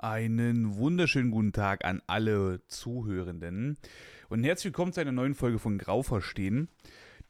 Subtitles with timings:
[0.00, 3.78] Einen wunderschönen guten Tag an alle Zuhörenden
[4.28, 6.68] und herzlich willkommen zu einer neuen Folge von Grau verstehen.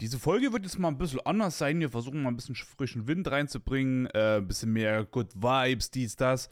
[0.03, 1.81] Diese Folge wird jetzt mal ein bisschen anders sein.
[1.81, 6.17] Wir versuchen mal ein bisschen frischen Wind reinzubringen, äh, ein bisschen mehr Good Vibes, dies,
[6.17, 6.51] das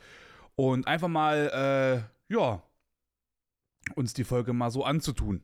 [0.55, 2.63] und einfach mal, äh, ja,
[3.95, 5.43] uns die Folge mal so anzutun.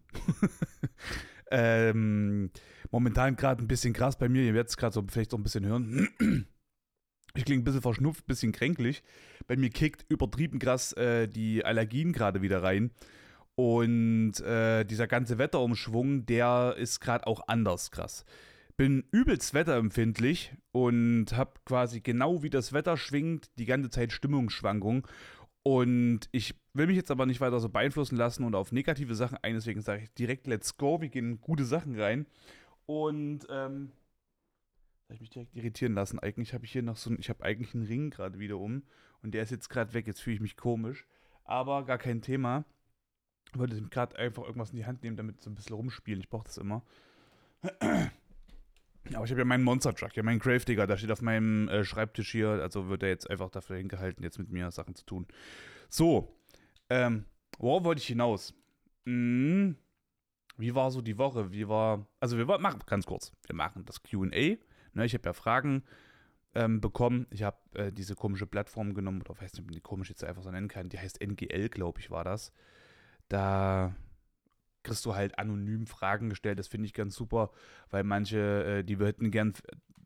[1.51, 2.51] ähm,
[2.91, 4.43] momentan gerade ein bisschen krass bei mir.
[4.43, 6.09] Ihr werdet es gerade so vielleicht so ein bisschen hören.
[7.35, 9.03] Ich klinge ein bisschen verschnupft, ein bisschen kränklich.
[9.47, 12.91] Bei mir kickt übertrieben krass äh, die Allergien gerade wieder rein.
[13.55, 18.25] Und äh, dieser ganze Wetterumschwung, der ist gerade auch anders krass.
[18.77, 25.03] Bin übelst wetterempfindlich und habe quasi genau wie das Wetter schwingt, die ganze Zeit Stimmungsschwankungen.
[25.63, 29.39] Und ich will mich jetzt aber nicht weiter so beeinflussen lassen und auf negative Sachen
[29.43, 29.55] ein.
[29.55, 31.01] Deswegen sage ich direkt, let's go.
[31.01, 32.27] Wir gehen gute Sachen rein.
[32.87, 33.93] Und ähm,
[35.13, 36.19] habe ich mich direkt irritieren lassen.
[36.19, 38.83] Eigentlich habe ich hier noch so ein, ich habe eigentlich einen Ring gerade wieder um
[39.23, 40.07] und der ist jetzt gerade weg.
[40.07, 41.07] Jetzt fühle ich mich komisch,
[41.45, 42.65] aber gar kein Thema.
[43.53, 46.21] Ich wollte gerade einfach irgendwas in die Hand nehmen, damit so ein bisschen rumspielen.
[46.21, 46.83] Ich brauche das immer.
[49.15, 51.69] Aber ich habe ja meinen Monster Truck, ja meinen Grave Digger, der steht auf meinem
[51.69, 55.05] äh, Schreibtisch hier, also wird er jetzt einfach dafür hingehalten, jetzt mit mir Sachen zu
[55.05, 55.27] tun.
[55.89, 56.33] So,
[56.89, 57.25] ähm,
[57.59, 58.55] worauf wollte ich hinaus?
[59.05, 59.77] Hm,
[60.57, 61.51] wie war so die Woche?
[61.51, 64.57] Wie war, also wir machen ganz kurz, wir machen das Q&A
[64.95, 65.83] Ne, ich habe ja Fragen
[66.55, 67.27] ähm, bekommen.
[67.31, 70.25] Ich habe äh, diese komische Plattform genommen, oder weiß nicht, ob man die komisch jetzt
[70.25, 70.89] einfach so nennen kann.
[70.89, 72.53] Die heißt NGL, glaube ich, war das.
[73.29, 73.95] Da
[74.83, 76.59] kriegst du halt anonym Fragen gestellt.
[76.59, 77.51] Das finde ich ganz super,
[77.91, 79.55] weil manche, äh, die würden, gern,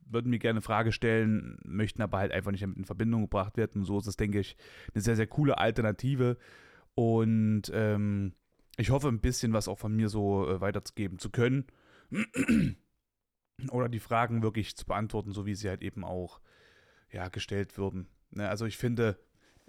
[0.07, 3.57] würden mir gerne eine Frage stellen, möchten aber halt einfach nicht damit in Verbindung gebracht
[3.57, 3.81] werden.
[3.81, 4.57] Und so ist es, denke ich,
[4.95, 6.37] eine sehr, sehr coole Alternative.
[6.95, 8.35] Und ähm,
[8.77, 11.67] ich hoffe, ein bisschen was auch von mir so äh, weiterzugeben zu können
[13.71, 16.41] oder die Fragen wirklich zu beantworten, so wie sie halt eben auch
[17.11, 18.09] ja, gestellt würden.
[18.31, 19.19] Ne, also ich finde,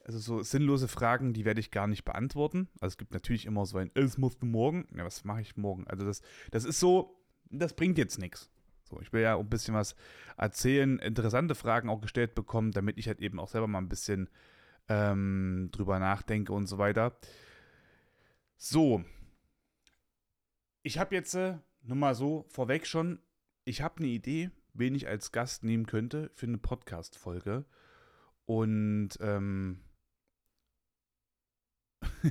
[0.03, 2.69] also so sinnlose Fragen, die werde ich gar nicht beantworten.
[2.79, 4.88] Also es gibt natürlich immer so ein, es musst du morgen.
[4.95, 5.88] Ja, was mache ich morgen?
[5.88, 6.21] Also das,
[6.52, 8.49] das ist so, das bringt jetzt nichts.
[8.84, 9.95] So, ich will ja ein bisschen was
[10.38, 14.29] erzählen, interessante Fragen auch gestellt bekommen, damit ich halt eben auch selber mal ein bisschen
[14.88, 17.17] ähm, drüber nachdenke und so weiter.
[18.56, 19.03] So.
[20.83, 23.19] Ich habe jetzt äh, nur mal so vorweg schon
[23.67, 27.66] ich habe eine Idee, wen ich als Gast nehmen könnte für eine Podcast-Folge.
[28.45, 29.81] Und ähm,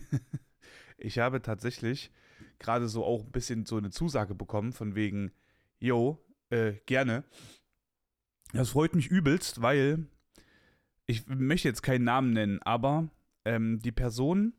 [0.97, 2.11] ich habe tatsächlich
[2.59, 5.31] gerade so auch ein bisschen so eine Zusage bekommen, von wegen,
[5.79, 7.25] yo, äh, gerne.
[8.55, 10.07] Das freut mich übelst, weil
[11.05, 13.11] ich möchte jetzt keinen Namen nennen, aber
[13.45, 14.55] ähm, die Person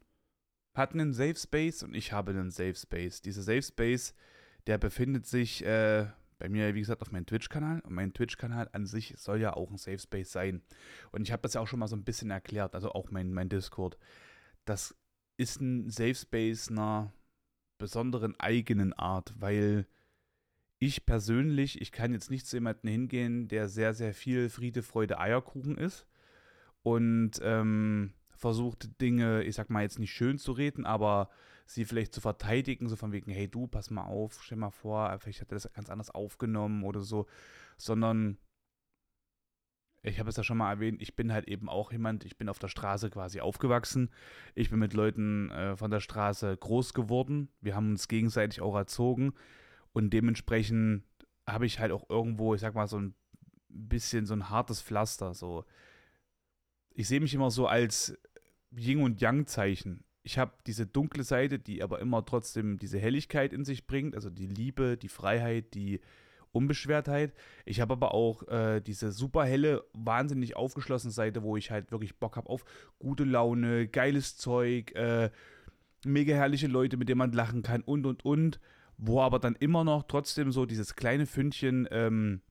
[0.76, 3.24] hat einen Safe Space und ich habe einen Safe Space.
[3.24, 4.14] Dieser Safe Space,
[4.68, 7.82] der befindet sich äh, bei mir, wie gesagt, auf meinem Twitch-Kanal.
[7.82, 10.62] Und mein Twitch-Kanal an sich soll ja auch ein Safe Space sein.
[11.12, 13.34] Und ich habe das ja auch schon mal so ein bisschen erklärt, also auch mein,
[13.34, 13.98] mein Discord.
[14.66, 14.96] Das
[15.38, 17.14] ist ein Safe Space einer
[17.78, 19.88] besonderen eigenen Art, weil
[20.80, 25.20] ich persönlich, ich kann jetzt nicht zu jemandem hingehen, der sehr, sehr viel Friede, Freude,
[25.20, 26.06] Eierkuchen ist.
[26.84, 31.30] Und ähm, versucht, Dinge, ich sag mal jetzt nicht schön zu reden, aber
[31.68, 35.18] sie vielleicht zu verteidigen, so von wegen, hey du, pass mal auf, stell mal vor,
[35.20, 37.28] vielleicht hat er das ganz anders aufgenommen oder so,
[37.78, 38.38] sondern
[40.04, 42.50] ich habe es ja schon mal erwähnt, ich bin halt eben auch jemand, ich bin
[42.50, 44.10] auf der Straße quasi aufgewachsen.
[44.56, 47.50] Ich bin mit Leuten äh, von der Straße groß geworden.
[47.62, 49.34] Wir haben uns gegenseitig auch erzogen
[49.92, 51.04] und dementsprechend
[51.46, 53.16] habe ich halt auch irgendwo, ich sag mal, so ein
[53.68, 55.34] bisschen so ein hartes Pflaster.
[55.34, 55.66] So,
[56.92, 58.18] ich sehe mich immer so als
[58.72, 60.04] Yin und Yang-Zeichen.
[60.28, 64.30] Ich habe diese dunkle Seite, die aber immer trotzdem diese Helligkeit in sich bringt, also
[64.30, 66.02] die Liebe, die Freiheit, die
[66.52, 67.34] Unbeschwertheit.
[67.64, 72.20] Ich habe aber auch äh, diese super helle, wahnsinnig aufgeschlossene Seite, wo ich halt wirklich
[72.20, 72.66] Bock habe auf
[73.00, 75.32] gute Laune, geiles Zeug, äh,
[76.04, 78.60] mega herrliche Leute, mit denen man lachen kann und und und.
[78.98, 82.42] Wo aber dann immer noch trotzdem so dieses kleine Fündchen ähm,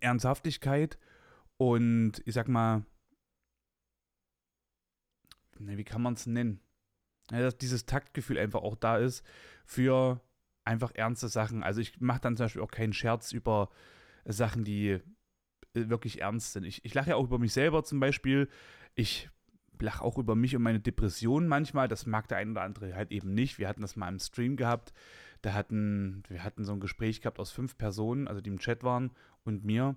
[0.00, 0.98] Ernsthaftigkeit
[1.58, 2.84] und ich sag mal,
[5.60, 6.60] ne, wie kann man es nennen?
[7.30, 9.24] Ja, dass dieses Taktgefühl einfach auch da ist
[9.66, 10.20] für
[10.64, 11.62] einfach ernste Sachen.
[11.62, 13.68] Also ich mache dann zum Beispiel auch keinen Scherz über
[14.24, 15.00] Sachen, die äh,
[15.72, 16.64] wirklich ernst sind.
[16.64, 18.48] Ich, ich lache ja auch über mich selber zum Beispiel.
[18.94, 19.28] Ich
[19.80, 21.88] lache auch über mich und meine Depressionen manchmal.
[21.88, 23.58] Das mag der ein oder andere halt eben nicht.
[23.58, 24.92] Wir hatten das mal im Stream gehabt.
[25.42, 28.82] Da hatten, wir hatten so ein Gespräch gehabt aus fünf Personen, also die im Chat
[28.82, 29.12] waren
[29.44, 29.96] und mir.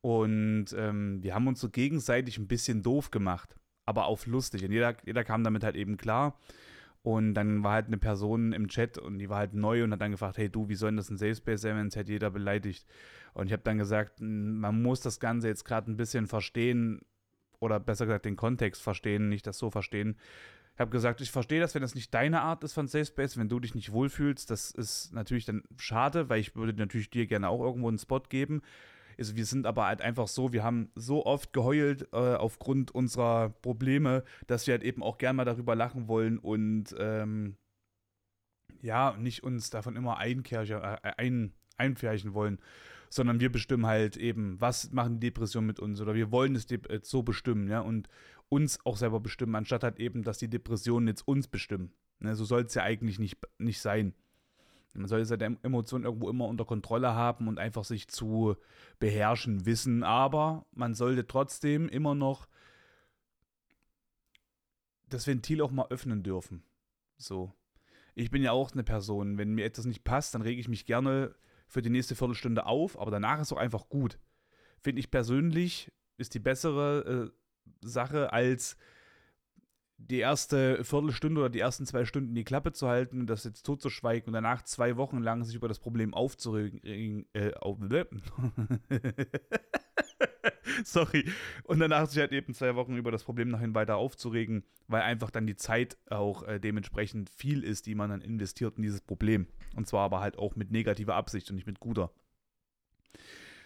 [0.00, 3.56] Und ähm, wir haben uns so gegenseitig ein bisschen doof gemacht
[3.86, 4.64] aber auf lustig.
[4.64, 6.38] Und jeder, jeder kam damit halt eben klar.
[7.02, 10.00] Und dann war halt eine Person im Chat und die war halt neu und hat
[10.00, 12.08] dann gefragt, hey du, wie soll denn das ein Safe Space sein, wenn es halt
[12.08, 12.86] jeder beleidigt?
[13.34, 17.02] Und ich habe dann gesagt, man muss das Ganze jetzt gerade ein bisschen verstehen
[17.60, 20.16] oder besser gesagt den Kontext verstehen, nicht das so verstehen.
[20.74, 23.36] Ich habe gesagt, ich verstehe das, wenn das nicht deine Art ist von Safe Space,
[23.36, 27.26] wenn du dich nicht wohlfühlst, das ist natürlich dann schade, weil ich würde natürlich dir
[27.26, 28.62] gerne auch irgendwo einen Spot geben.
[29.18, 33.50] Also wir sind aber halt einfach so, wir haben so oft geheult äh, aufgrund unserer
[33.50, 37.56] Probleme, dass wir halt eben auch gerne mal darüber lachen wollen und ähm,
[38.82, 42.58] ja, nicht uns davon immer einkerchen, äh, ein, einfärchen wollen,
[43.08, 46.70] sondern wir bestimmen halt eben, was machen die Depressionen mit uns oder wir wollen es
[46.70, 48.08] äh, so bestimmen, ja, und
[48.48, 51.92] uns auch selber bestimmen, anstatt halt eben, dass die Depressionen jetzt uns bestimmen.
[52.20, 54.14] Ne, so soll es ja eigentlich nicht, nicht sein.
[54.94, 58.56] Man soll seine Emotionen irgendwo immer unter Kontrolle haben und einfach sich zu
[58.98, 62.48] beherrschen wissen, aber man sollte trotzdem immer noch
[65.08, 66.62] das Ventil auch mal öffnen dürfen.
[67.16, 67.52] So.
[68.14, 70.86] Ich bin ja auch eine Person, wenn mir etwas nicht passt, dann rege ich mich
[70.86, 71.34] gerne
[71.66, 74.18] für die nächste Viertelstunde auf, aber danach ist auch einfach gut.
[74.78, 78.76] Finde ich persönlich, ist die bessere äh, Sache, als
[80.10, 83.62] die erste Viertelstunde oder die ersten zwei Stunden die Klappe zu halten und das jetzt
[83.64, 87.26] totzuschweigen und danach zwei Wochen lang sich über das Problem aufzuregen.
[87.32, 87.78] Äh, auf,
[90.84, 91.24] Sorry.
[91.64, 95.02] Und danach sich halt eben zwei Wochen über das Problem noch hin weiter aufzuregen, weil
[95.02, 99.00] einfach dann die Zeit auch äh, dementsprechend viel ist, die man dann investiert in dieses
[99.00, 99.46] Problem.
[99.76, 102.10] Und zwar aber halt auch mit negativer Absicht und nicht mit guter.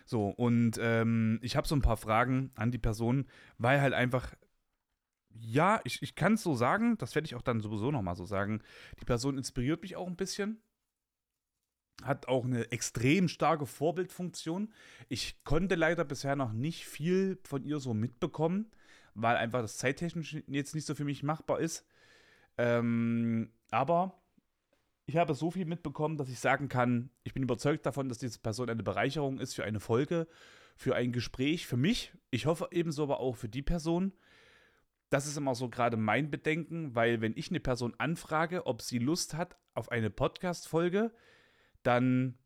[0.05, 3.27] So, und ähm, ich habe so ein paar Fragen an die Person,
[3.59, 4.35] weil halt einfach,
[5.31, 8.25] ja, ich, ich kann es so sagen, das werde ich auch dann sowieso nochmal so
[8.25, 8.63] sagen.
[9.01, 10.63] Die Person inspiriert mich auch ein bisschen.
[12.03, 14.73] Hat auch eine extrem starke Vorbildfunktion.
[15.09, 18.71] Ich konnte leider bisher noch nicht viel von ihr so mitbekommen,
[19.15, 21.85] weil einfach das zeittechnisch jetzt nicht so für mich machbar ist.
[22.57, 24.21] Ähm, aber
[25.07, 28.39] ich habe so viel mitbekommen, dass ich sagen kann, ich bin überzeugt davon, dass diese
[28.39, 30.29] Person eine Bereicherung ist für eine Folge,
[30.77, 32.13] für ein Gespräch, für mich.
[32.31, 34.13] Ich hoffe ebenso aber auch für die Person.
[35.11, 38.99] Das ist immer so gerade mein Bedenken, weil wenn ich eine Person anfrage, ob sie
[38.99, 41.13] Lust hat auf eine Podcast-Folge,
[41.83, 42.39] dann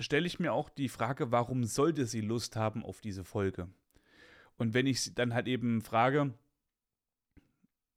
[0.00, 3.68] stelle ich mir auch die Frage, warum sollte sie Lust haben auf diese Folge?
[4.56, 6.34] Und wenn ich sie dann halt eben frage,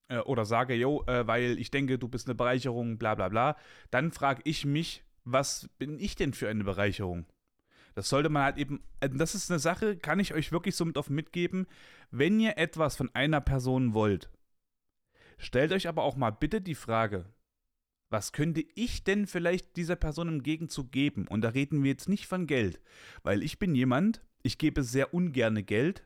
[0.07, 3.57] äh, oder sage, yo, äh, weil ich denke, du bist eine Bereicherung, bla bla bla,
[3.91, 7.25] dann frage ich mich, was bin ich denn für eine Bereicherung?
[7.95, 10.85] Das sollte man halt eben, äh, das ist eine Sache, kann ich euch wirklich so
[10.85, 11.65] mit auf mitgeben,
[12.11, 14.29] wenn ihr etwas von einer Person wollt,
[15.37, 17.25] stellt euch aber auch mal bitte die Frage,
[18.09, 21.27] was könnte ich denn vielleicht dieser Person im Gegenzug geben?
[21.27, 22.79] Und da reden wir jetzt nicht von Geld,
[23.23, 26.05] weil ich bin jemand, ich gebe sehr ungerne Geld,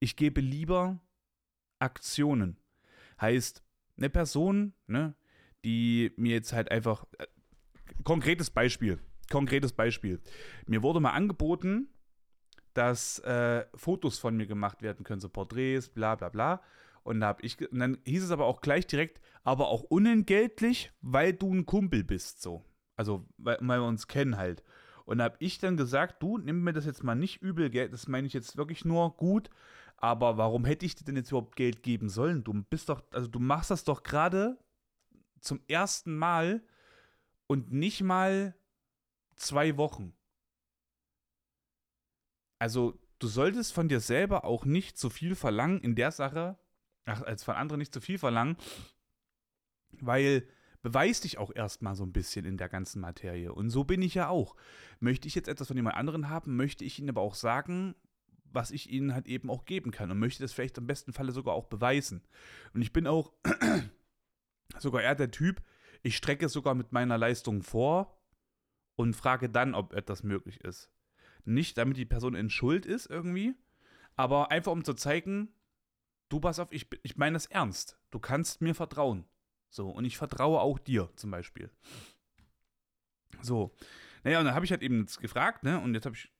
[0.00, 1.00] ich gebe lieber
[1.78, 2.56] Aktionen.
[3.20, 3.62] Heißt,
[3.96, 5.14] eine Person, ne,
[5.64, 7.06] die mir jetzt halt einfach.
[7.18, 7.26] Äh,
[8.04, 8.98] konkretes Beispiel.
[9.30, 10.20] Konkretes Beispiel.
[10.66, 11.88] Mir wurde mal angeboten,
[12.74, 16.62] dass äh, Fotos von mir gemacht werden können, so Porträts, bla bla bla.
[17.02, 20.92] Und, da hab ich, und dann hieß es aber auch gleich direkt, aber auch unentgeltlich,
[21.00, 22.64] weil du ein Kumpel bist, so.
[22.96, 24.64] Also, weil, weil wir uns kennen halt.
[25.04, 27.92] Und da habe ich dann gesagt, du, nimm mir das jetzt mal nicht übel, Geld,
[27.92, 29.50] das meine ich jetzt wirklich nur gut,
[29.96, 32.42] aber warum hätte ich dir denn jetzt überhaupt Geld geben sollen?
[32.42, 34.58] Du bist doch, also du machst das doch gerade
[35.40, 36.62] zum ersten Mal
[37.46, 38.54] und nicht mal
[39.36, 40.14] zwei Wochen.
[42.58, 46.58] Also du solltest von dir selber auch nicht zu viel verlangen in der Sache,
[47.04, 48.56] ach, als von anderen nicht zu viel verlangen,
[50.00, 50.46] weil
[50.82, 53.52] beweis dich auch erstmal so ein bisschen in der ganzen Materie.
[53.52, 54.56] Und so bin ich ja auch.
[55.00, 57.94] Möchte ich jetzt etwas von jemand anderen haben, möchte ich ihn aber auch sagen,
[58.44, 61.32] was ich ihnen halt eben auch geben kann und möchte das vielleicht im besten Falle
[61.32, 62.22] sogar auch beweisen.
[62.72, 63.32] Und ich bin auch
[64.78, 65.62] sogar eher der Typ,
[66.02, 68.15] ich strecke sogar mit meiner Leistung vor
[68.96, 70.90] und frage dann, ob etwas möglich ist.
[71.44, 73.54] Nicht, damit die Person in Schuld ist irgendwie,
[74.16, 75.54] aber einfach um zu zeigen,
[76.28, 77.98] du pass auf, ich, ich meine das ernst.
[78.10, 79.24] Du kannst mir vertrauen.
[79.68, 81.70] So, und ich vertraue auch dir zum Beispiel.
[83.42, 83.74] So.
[84.24, 85.78] Naja, und dann habe ich halt eben gefragt, ne?
[85.80, 86.32] Und jetzt habe ich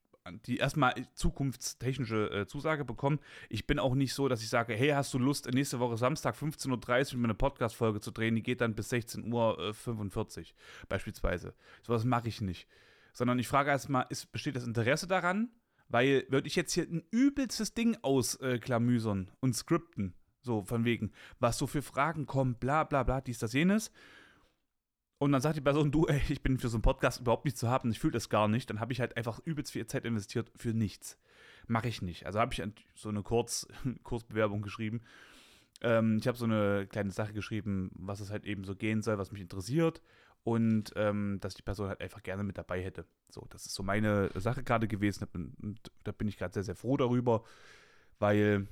[0.46, 3.18] die erstmal zukunftstechnische äh, Zusage bekommen.
[3.48, 6.36] Ich bin auch nicht so, dass ich sage, hey, hast du Lust, nächste Woche Samstag
[6.36, 8.34] 15.30 Uhr mit mir eine Podcast-Folge zu drehen?
[8.34, 10.46] Die geht dann bis 16.45 Uhr
[10.88, 11.54] beispielsweise.
[11.82, 12.68] Sowas mache ich nicht.
[13.12, 15.50] Sondern ich frage erstmal, besteht das Interesse daran?
[15.88, 21.12] Weil würde ich jetzt hier ein übelstes Ding ausklamüsern äh, und skripten, so von wegen,
[21.38, 23.92] was so für Fragen kommen, bla bla bla, dies, das, jenes.
[25.18, 27.56] Und dann sagt die Person, du, ey, ich bin für so einen Podcast überhaupt nicht
[27.56, 28.68] zu haben, ich fühle das gar nicht.
[28.68, 31.18] Dann habe ich halt einfach übelst viel Zeit investiert für nichts.
[31.66, 32.26] Mache ich nicht.
[32.26, 32.62] Also habe ich
[32.94, 33.66] so eine Kurz,
[34.02, 35.00] Kurzbewerbung geschrieben.
[35.80, 39.18] Ähm, ich habe so eine kleine Sache geschrieben, was es halt eben so gehen soll,
[39.18, 40.02] was mich interessiert.
[40.44, 43.04] Und ähm, dass die Person halt einfach gerne mit dabei hätte.
[43.30, 45.26] So, das ist so meine Sache gerade gewesen.
[45.32, 47.42] Und da bin ich gerade sehr, sehr froh darüber.
[48.18, 48.68] Weil,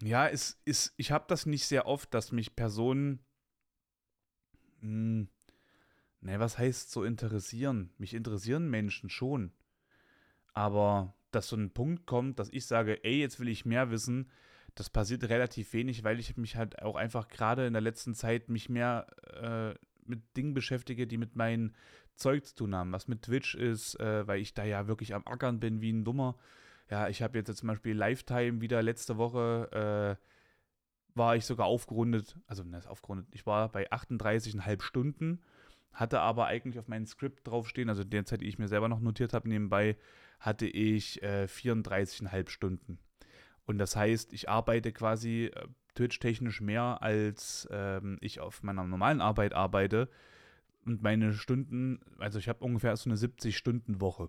[0.00, 3.18] ja, es ist, ich habe das nicht sehr oft, dass mich Personen,
[4.84, 5.28] hm,
[6.20, 7.90] ne, was heißt so interessieren?
[7.98, 9.52] Mich interessieren Menschen schon.
[10.52, 14.30] Aber dass so ein Punkt kommt, dass ich sage, ey, jetzt will ich mehr wissen,
[14.74, 18.48] das passiert relativ wenig, weil ich mich halt auch einfach gerade in der letzten Zeit
[18.48, 19.74] mich mehr äh,
[20.06, 21.72] mit Dingen beschäftige, die mit meinem
[22.14, 25.26] Zeug zu tun haben, was mit Twitch ist, äh, weil ich da ja wirklich am
[25.26, 26.36] Ackern bin wie ein Dummer.
[26.90, 30.33] Ja, ich habe jetzt zum Beispiel Lifetime wieder letzte Woche, äh,
[31.14, 35.40] war ich sogar aufgerundet, also ne, aufgerundet, ich war bei 38,5 Stunden,
[35.92, 39.00] hatte aber eigentlich auf meinem Skript draufstehen, also der Zeit, die ich mir selber noch
[39.00, 39.96] notiert habe nebenbei,
[40.40, 42.98] hatte ich äh, 34,5 Stunden.
[43.66, 49.20] Und das heißt, ich arbeite quasi äh, Twitch-technisch mehr, als ähm, ich auf meiner normalen
[49.20, 50.08] Arbeit arbeite.
[50.84, 54.28] Und meine Stunden, also ich habe ungefähr so eine 70-Stunden-Woche.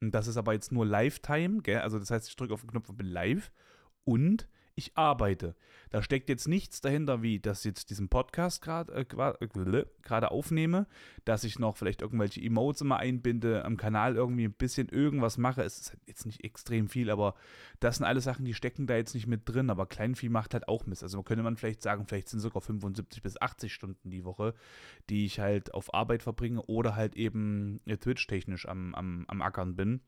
[0.00, 1.80] Und das ist aber jetzt nur Lifetime, gell?
[1.80, 3.52] Also das heißt, ich drücke auf den Knopf und bin live.
[4.04, 5.56] Und ich arbeite.
[5.90, 10.86] Da steckt jetzt nichts dahinter, wie dass ich jetzt diesen Podcast gerade äh, äh aufnehme,
[11.24, 15.62] dass ich noch vielleicht irgendwelche Emotes immer einbinde, am Kanal irgendwie ein bisschen irgendwas mache.
[15.62, 17.34] Es ist jetzt nicht extrem viel, aber
[17.80, 19.70] das sind alle Sachen, die stecken da jetzt nicht mit drin.
[19.70, 21.02] Aber Kleinvieh macht halt auch Mist.
[21.02, 24.54] Also könnte man vielleicht sagen, vielleicht sind sogar 75 bis 80 Stunden die Woche,
[25.08, 29.74] die ich halt auf Arbeit verbringe oder halt eben äh, Twitch-technisch am, am, am Ackern
[29.74, 30.02] bin.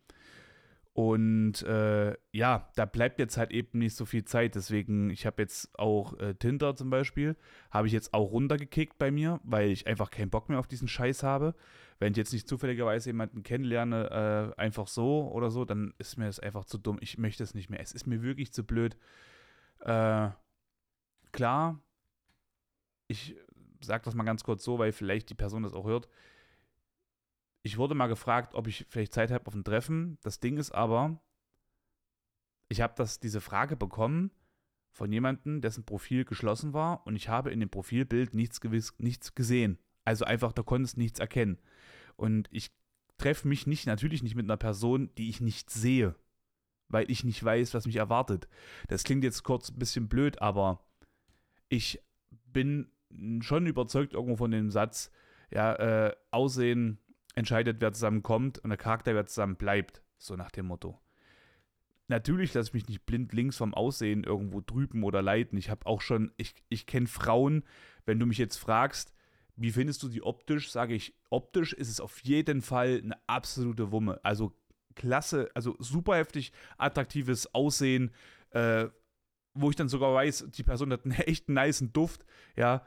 [0.92, 4.56] Und äh, ja, da bleibt jetzt halt eben nicht so viel Zeit.
[4.56, 7.36] Deswegen, ich habe jetzt auch äh, Tinder zum Beispiel,
[7.70, 10.88] habe ich jetzt auch runtergekickt bei mir, weil ich einfach keinen Bock mehr auf diesen
[10.88, 11.54] Scheiß habe.
[12.00, 16.26] Wenn ich jetzt nicht zufälligerweise jemanden kennenlerne, äh, einfach so oder so, dann ist mir
[16.26, 16.98] das einfach zu dumm.
[17.00, 17.80] Ich möchte es nicht mehr.
[17.80, 18.96] Es ist mir wirklich zu blöd.
[19.80, 20.30] Äh,
[21.30, 21.80] klar,
[23.06, 23.36] ich
[23.80, 26.08] sage das mal ganz kurz so, weil vielleicht die Person das auch hört
[27.62, 30.18] ich wurde mal gefragt, ob ich vielleicht Zeit habe auf ein Treffen.
[30.22, 31.20] Das Ding ist aber,
[32.68, 34.30] ich habe diese Frage bekommen
[34.92, 39.34] von jemandem, dessen Profil geschlossen war und ich habe in dem Profilbild nichts, gewiss, nichts
[39.34, 39.78] gesehen.
[40.04, 41.58] Also einfach, da konntest nichts erkennen.
[42.16, 42.72] Und ich
[43.18, 46.14] treffe mich nicht, natürlich nicht mit einer Person, die ich nicht sehe,
[46.88, 48.48] weil ich nicht weiß, was mich erwartet.
[48.88, 50.84] Das klingt jetzt kurz ein bisschen blöd, aber
[51.68, 52.90] ich bin
[53.40, 55.10] schon überzeugt irgendwo von dem Satz,
[55.50, 56.98] ja, äh, Aussehen
[57.38, 60.02] entscheidet, wer zusammenkommt und der Charakter, wer zusammen bleibt.
[60.18, 61.00] So nach dem Motto.
[62.08, 65.58] Natürlich lasse ich mich nicht blind links vom Aussehen irgendwo drüben oder leiten.
[65.58, 67.64] Ich habe auch schon, ich, ich kenne Frauen,
[68.06, 69.12] wenn du mich jetzt fragst,
[69.56, 73.92] wie findest du die optisch, sage ich, optisch ist es auf jeden Fall eine absolute
[73.92, 74.20] Wumme.
[74.22, 74.52] Also
[74.94, 78.10] klasse, also super heftig attraktives Aussehen,
[78.50, 78.86] äh,
[79.54, 82.24] wo ich dann sogar weiß, die Person hat einen echt niceen Duft,
[82.56, 82.84] ja,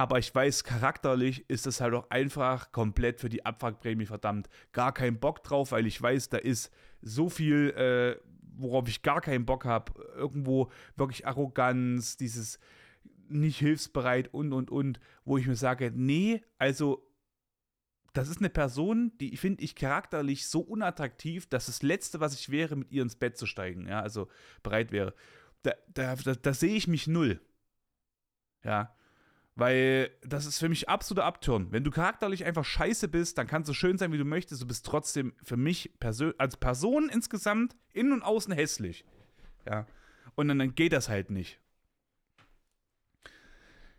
[0.00, 4.48] aber ich weiß, charakterlich ist es halt auch einfach komplett für die Abwrackprämie verdammt.
[4.72, 8.16] Gar keinen Bock drauf, weil ich weiß, da ist so viel, äh,
[8.56, 9.92] worauf ich gar keinen Bock habe.
[10.14, 12.58] Irgendwo wirklich Arroganz, dieses
[13.28, 17.06] nicht hilfsbereit und und und, wo ich mir sage, nee, also
[18.14, 22.48] das ist eine Person, die finde ich charakterlich so unattraktiv, dass das Letzte, was ich
[22.48, 24.28] wäre, mit ihr ins Bett zu steigen, ja, also
[24.62, 25.12] bereit wäre.
[25.60, 27.38] Da, da, da, da sehe ich mich null.
[28.64, 28.96] Ja.
[29.56, 31.68] Weil das ist für mich absoluter Abturn.
[31.70, 34.62] Wenn du charakterlich einfach scheiße bist, dann kannst du schön sein, wie du möchtest.
[34.62, 39.04] Du bist trotzdem für mich Persön als Person insgesamt innen und außen hässlich.
[39.66, 39.86] Ja.
[40.34, 41.60] Und dann, dann geht das halt nicht.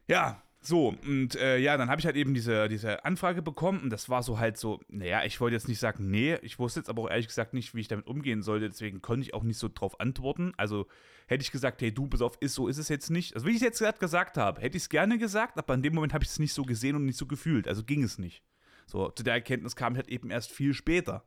[0.08, 3.90] Ja, so, und äh, ja, dann habe ich halt eben diese, diese Anfrage bekommen und
[3.90, 6.90] das war so halt so, naja, ich wollte jetzt nicht sagen, nee, ich wusste jetzt
[6.90, 9.58] aber auch ehrlich gesagt nicht, wie ich damit umgehen sollte, deswegen konnte ich auch nicht
[9.58, 10.54] so drauf antworten.
[10.58, 10.86] Also
[11.26, 13.34] hätte ich gesagt, hey, du, pass auf, ist so, ist es jetzt nicht.
[13.34, 15.82] Also wie ich es jetzt gerade gesagt habe, hätte ich es gerne gesagt, aber in
[15.82, 18.20] dem Moment habe ich es nicht so gesehen und nicht so gefühlt, also ging es
[18.20, 18.44] nicht.
[18.86, 21.26] So, zu der Erkenntnis kam ich halt eben erst viel später.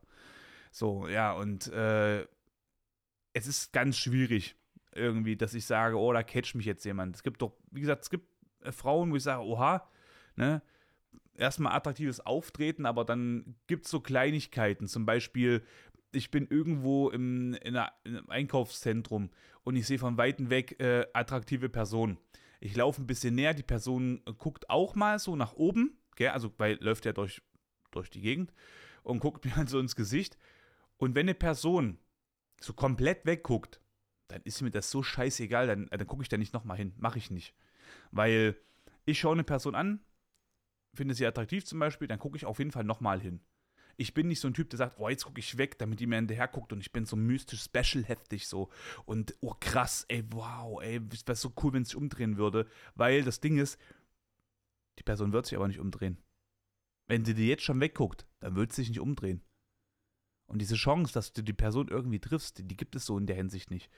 [0.71, 2.21] So, ja, und äh,
[3.33, 4.55] es ist ganz schwierig
[4.93, 7.15] irgendwie, dass ich sage, oh, da catcht mich jetzt jemand.
[7.17, 8.27] Es gibt doch, wie gesagt, es gibt
[8.65, 9.87] äh, Frauen, wo ich sage, oha,
[10.35, 10.61] ne,
[11.37, 14.87] erstmal attraktives Auftreten, aber dann gibt es so Kleinigkeiten.
[14.87, 15.63] Zum Beispiel,
[16.11, 19.29] ich bin irgendwo im, in, einer, in einem Einkaufszentrum
[19.63, 22.17] und ich sehe von Weitem weg äh, attraktive Personen.
[22.59, 26.29] Ich laufe ein bisschen näher, die Person guckt auch mal so nach oben, gell?
[26.29, 27.41] also weil läuft ja durch,
[27.91, 28.53] durch die Gegend
[29.03, 30.37] und guckt mir halt so ins Gesicht.
[30.97, 31.97] Und wenn eine Person
[32.61, 33.81] so komplett wegguckt,
[34.27, 36.93] dann ist mir das so scheißegal, dann, dann gucke ich da nicht nochmal hin.
[36.97, 37.53] Mache ich nicht.
[38.11, 38.55] Weil
[39.05, 39.99] ich schaue eine Person an,
[40.93, 43.41] finde sie attraktiv zum Beispiel, dann gucke ich auf jeden Fall nochmal hin.
[43.97, 46.07] Ich bin nicht so ein Typ, der sagt, oh, jetzt gucke ich weg, damit die
[46.07, 48.69] mir hinterher guckt und ich bin so mystisch special heftig so.
[49.05, 52.67] Und oh krass, ey, wow, ey, wäre so cool, wenn es sich umdrehen würde.
[52.95, 53.79] Weil das Ding ist,
[54.99, 56.17] die Person wird sich aber nicht umdrehen.
[57.07, 59.41] Wenn sie dir jetzt schon wegguckt, dann wird sie sich nicht umdrehen.
[60.47, 63.35] Und diese Chance, dass du die Person irgendwie triffst, die, gibt es so in der
[63.35, 63.89] Hinsicht nicht.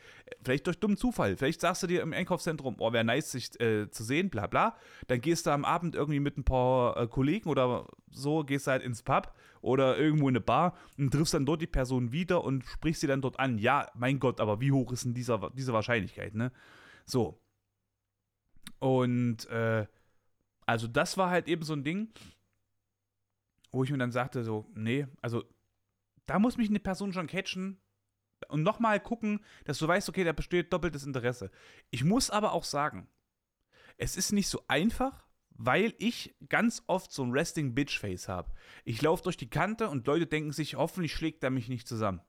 [0.42, 1.36] Vielleicht durch dummen Zufall.
[1.36, 4.78] Vielleicht sagst du dir im Einkaufszentrum, oh, wäre nice, sich äh, zu sehen, bla bla.
[5.08, 8.82] Dann gehst du am Abend irgendwie mit ein paar äh, Kollegen oder so, gehst halt
[8.82, 12.64] ins Pub oder irgendwo in eine Bar und triffst dann dort die Person wieder und
[12.64, 13.58] sprichst sie dann dort an.
[13.58, 16.54] Ja, mein Gott, aber wie hoch ist denn dieser, diese Wahrscheinlichkeit, ne?
[17.06, 17.42] So.
[18.80, 19.86] Und, äh,
[20.66, 22.10] also das war halt eben so ein Ding,
[23.72, 25.44] wo ich mir dann sagte, so, nee, also
[26.28, 27.82] da muss mich eine Person schon catchen
[28.50, 31.50] und nochmal gucken, dass du weißt, okay, da besteht doppeltes Interesse.
[31.90, 33.10] Ich muss aber auch sagen,
[33.98, 38.54] es ist nicht so einfach, weil ich ganz oft so ein Resting Bitch Face habe.
[38.86, 42.22] Ich laufe durch die Kante und Leute denken sich, hoffentlich schlägt er mich nicht zusammen.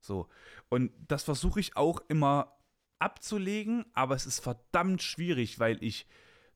[0.00, 0.28] So.
[0.68, 2.58] Und das versuche ich auch immer
[2.98, 6.06] abzulegen, aber es ist verdammt schwierig, weil ich,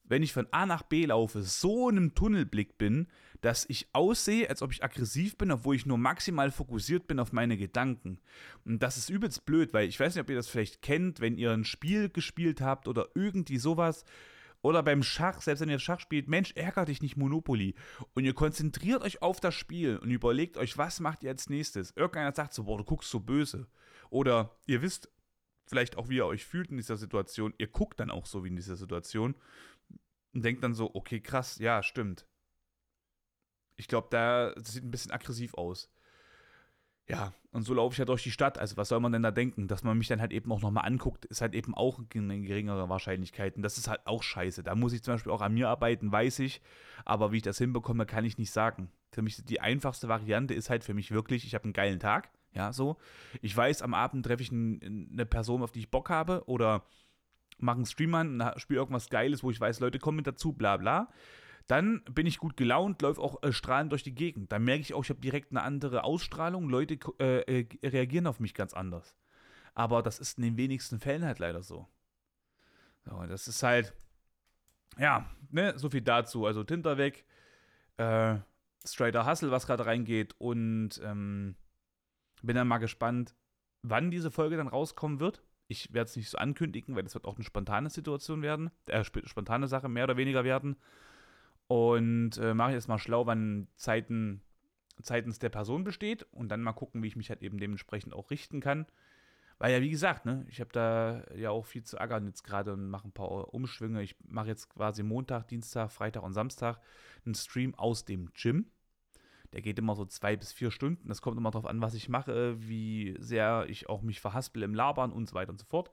[0.08, 3.08] wenn ich von A nach B laufe, so in einem Tunnelblick bin,
[3.40, 7.32] dass ich aussehe, als ob ich aggressiv bin, obwohl ich nur maximal fokussiert bin auf
[7.32, 8.18] meine Gedanken.
[8.64, 11.36] Und das ist übelst blöd, weil ich weiß nicht, ob ihr das vielleicht kennt, wenn
[11.36, 14.04] ihr ein Spiel gespielt habt oder irgendwie sowas.
[14.62, 17.75] Oder beim Schach, selbst wenn ihr Schach spielt, Mensch, ärgert dich nicht Monopoly.
[18.14, 21.92] Und ihr konzentriert euch auf das Spiel und überlegt euch, was macht ihr als nächstes.
[21.94, 23.68] Irgendeiner sagt so, boah, du guckst so böse.
[24.10, 25.10] Oder ihr wisst
[25.66, 27.54] vielleicht auch, wie ihr euch fühlt in dieser Situation.
[27.58, 29.34] Ihr guckt dann auch so wie in dieser Situation
[30.37, 32.26] und denkt dann so, okay, krass, ja, stimmt.
[33.76, 35.90] Ich glaube, da sieht ein bisschen aggressiv aus.
[37.09, 38.59] Ja, und so laufe ich ja durch die Stadt.
[38.59, 39.66] Also, was soll man denn da denken?
[39.66, 42.88] Dass man mich dann halt eben auch nochmal anguckt, ist halt eben auch eine geringere
[42.88, 43.57] Wahrscheinlichkeit.
[43.57, 44.62] Und das ist halt auch scheiße.
[44.62, 46.61] Da muss ich zum Beispiel auch an mir arbeiten, weiß ich.
[47.05, 48.90] Aber wie ich das hinbekomme, kann ich nicht sagen.
[49.12, 52.28] Für mich die einfachste Variante ist halt für mich wirklich, ich habe einen geilen Tag.
[52.52, 52.97] Ja, so.
[53.40, 56.43] Ich weiß, am Abend treffe ich ein, eine Person, auf die ich Bock habe.
[56.47, 56.85] Oder
[57.58, 60.76] mache einen Stream an, spiele irgendwas Geiles, wo ich weiß, Leute kommen mit dazu, bla
[60.76, 61.08] bla.
[61.66, 64.52] Dann bin ich gut gelaunt, läufe auch äh, strahlend durch die Gegend.
[64.52, 66.68] Dann merke ich auch, ich habe direkt eine andere Ausstrahlung.
[66.68, 69.16] Leute äh, äh, reagieren auf mich ganz anders.
[69.75, 71.88] Aber das ist in den wenigsten Fällen halt leider so.
[73.04, 73.94] so das ist halt,
[74.96, 76.46] ja, ne, so viel dazu.
[76.46, 77.26] Also Tinter weg,
[77.97, 78.36] äh,
[78.86, 81.56] Straighter Hustle, was gerade reingeht und ähm,
[82.42, 83.34] bin dann mal gespannt,
[83.82, 85.42] wann diese Folge dann rauskommen wird.
[85.69, 89.05] Ich werde es nicht so ankündigen, weil es wird auch eine spontane Situation werden, äh,
[89.05, 90.76] spontane Sache mehr oder weniger werden.
[91.67, 94.43] Und äh, mache ich jetzt mal schlau, wann Zeiten,
[94.99, 98.31] seitens der Person besteht und dann mal gucken, wie ich mich halt eben dementsprechend auch
[98.31, 98.87] richten kann.
[99.59, 102.75] Weil ja, wie gesagt, ne, ich habe da ja auch viel zu ärgern jetzt gerade
[102.75, 104.02] und mache ein paar Umschwünge.
[104.02, 106.79] Ich mache jetzt quasi Montag, Dienstag, Freitag und Samstag
[107.25, 108.67] einen Stream aus dem Gym.
[109.52, 111.09] Der geht immer so zwei bis vier Stunden.
[111.09, 114.75] Das kommt immer darauf an, was ich mache, wie sehr ich auch mich verhaspel im
[114.75, 115.91] Labern und so weiter und so fort.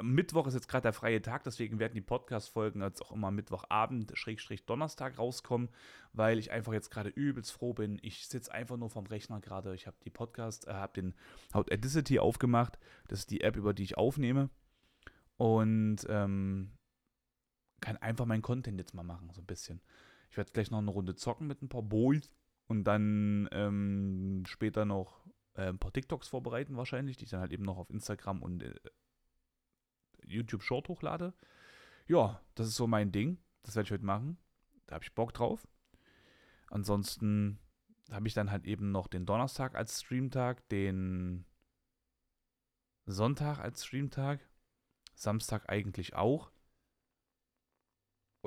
[0.00, 4.16] Mittwoch ist jetzt gerade der freie Tag, deswegen werden die Podcast-Folgen jetzt auch immer Mittwochabend,
[4.16, 5.70] Schrägstrich Donnerstag rauskommen,
[6.12, 7.98] weil ich einfach jetzt gerade übelst froh bin.
[8.02, 9.74] Ich sitze einfach nur vom Rechner gerade.
[9.74, 11.14] Ich habe die Podcast, äh, habe den
[11.52, 12.78] Audacity aufgemacht.
[13.08, 14.50] Das ist die App, über die ich aufnehme.
[15.36, 16.72] Und ähm,
[17.80, 19.80] kann einfach meinen Content jetzt mal machen, so ein bisschen.
[20.30, 22.30] Ich werde gleich noch eine Runde zocken mit ein paar Boys
[22.66, 27.52] und dann ähm, später noch äh, ein paar TikToks vorbereiten wahrscheinlich, die ich dann halt
[27.52, 28.74] eben noch auf Instagram und äh,
[30.24, 31.34] YouTube Short hochlade.
[32.06, 33.38] Ja, das ist so mein Ding.
[33.62, 34.38] Das werde ich heute machen.
[34.86, 35.66] Da habe ich Bock drauf.
[36.70, 37.58] Ansonsten
[38.10, 41.44] habe ich dann halt eben noch den Donnerstag als Streamtag, den
[43.06, 44.40] Sonntag als Streamtag,
[45.14, 46.50] Samstag eigentlich auch.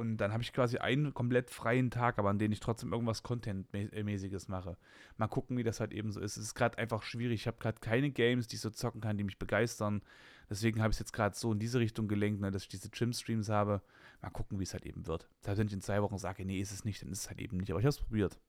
[0.01, 3.21] Und dann habe ich quasi einen komplett freien Tag, aber an dem ich trotzdem irgendwas
[3.21, 4.75] Content-mäßiges mache.
[5.17, 6.37] Mal gucken, wie das halt eben so ist.
[6.37, 7.41] Es ist gerade einfach schwierig.
[7.41, 10.01] Ich habe gerade keine Games, die ich so zocken kann, die mich begeistern.
[10.49, 12.89] Deswegen habe ich es jetzt gerade so in diese Richtung gelenkt, ne, dass ich diese
[12.89, 13.83] Gym-Streams habe.
[14.23, 15.29] Mal gucken, wie es halt eben wird.
[15.45, 17.39] Heißt, wenn ich in zwei Wochen sage, nee, ist es nicht, dann ist es halt
[17.39, 17.69] eben nicht.
[17.69, 18.39] Aber ich habe es probiert.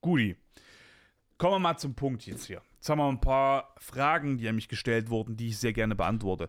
[0.00, 0.36] Guti.
[1.36, 2.62] Kommen wir mal zum Punkt jetzt hier.
[2.76, 5.94] Jetzt haben wir ein paar Fragen, die an mich gestellt wurden, die ich sehr gerne
[5.94, 6.48] beantworte.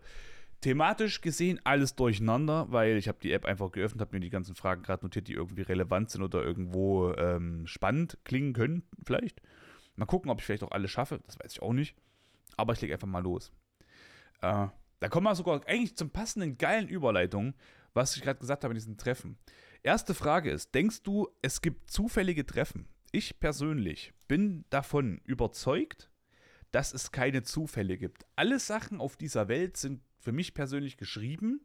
[0.62, 4.56] Thematisch gesehen alles durcheinander, weil ich habe die App einfach geöffnet, habe mir die ganzen
[4.56, 9.42] Fragen gerade notiert, die irgendwie relevant sind oder irgendwo ähm, spannend klingen können, vielleicht.
[9.96, 11.96] Mal gucken, ob ich vielleicht auch alle schaffe, das weiß ich auch nicht.
[12.56, 13.52] Aber ich lege einfach mal los.
[14.42, 14.68] Äh,
[15.00, 17.54] da kommen wir sogar eigentlich zum passenden geilen Überleitung,
[17.94, 19.38] was ich gerade gesagt habe in diesen Treffen.
[19.84, 22.88] Erste Frage ist, denkst du, es gibt zufällige Treffen?
[23.12, 26.10] Ich persönlich bin davon überzeugt,
[26.72, 28.26] dass es keine Zufälle gibt.
[28.36, 31.62] Alle Sachen auf dieser Welt sind für mich persönlich geschrieben.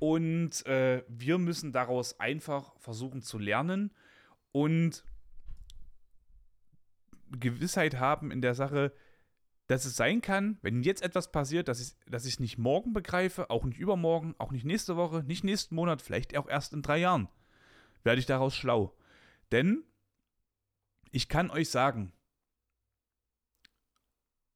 [0.00, 3.94] Und äh, wir müssen daraus einfach versuchen zu lernen
[4.50, 5.04] und
[7.30, 8.92] Gewissheit haben in der Sache,
[9.68, 13.48] dass es sein kann, wenn jetzt etwas passiert, dass ich es dass nicht morgen begreife,
[13.48, 16.98] auch nicht übermorgen, auch nicht nächste Woche, nicht nächsten Monat, vielleicht auch erst in drei
[16.98, 17.28] Jahren,
[18.02, 18.92] werde ich daraus schlau.
[19.52, 19.84] Denn
[21.12, 22.12] Ich kann euch sagen,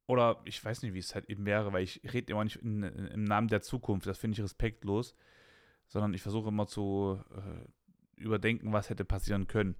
[0.07, 2.83] oder ich weiß nicht, wie es halt eben wäre, weil ich rede immer nicht in,
[2.83, 5.15] in, im Namen der Zukunft, das finde ich respektlos,
[5.87, 9.75] sondern ich versuche immer zu äh, überdenken, was hätte passieren können.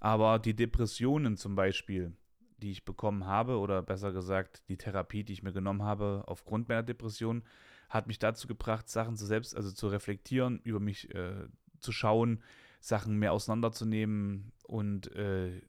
[0.00, 2.16] Aber die Depressionen zum Beispiel,
[2.58, 6.68] die ich bekommen habe, oder besser gesagt, die Therapie, die ich mir genommen habe aufgrund
[6.68, 7.42] meiner Depression,
[7.88, 11.46] hat mich dazu gebracht, Sachen zu selbst, also zu reflektieren, über mich äh,
[11.78, 12.42] zu schauen,
[12.80, 15.62] Sachen mehr auseinanderzunehmen und äh,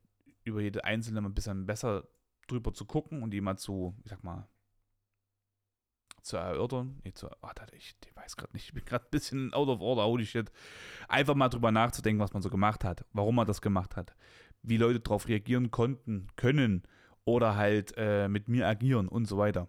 [0.43, 2.07] über jede einzelne ein bisschen besser
[2.47, 4.47] drüber zu gucken und die mal zu, ich sag mal,
[6.25, 6.99] zu erörtern.
[7.03, 10.03] Nee, zu, oh, ich, weiß gerade nicht, ich bin gerade ein bisschen out of order,
[10.03, 10.51] holy shit.
[11.07, 14.15] Einfach mal drüber nachzudenken, was man so gemacht hat, warum man das gemacht hat,
[14.63, 16.83] wie Leute darauf reagieren konnten, können
[17.23, 19.67] oder halt äh, mit mir agieren und so weiter.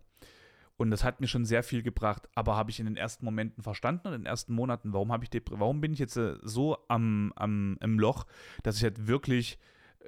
[0.78, 3.62] Und das hat mir schon sehr viel gebracht, aber habe ich in den ersten Momenten
[3.62, 7.32] verstanden und in den ersten Monaten, warum ich warum bin ich jetzt äh, so am,
[7.36, 8.26] am im Loch,
[8.62, 9.58] dass ich halt wirklich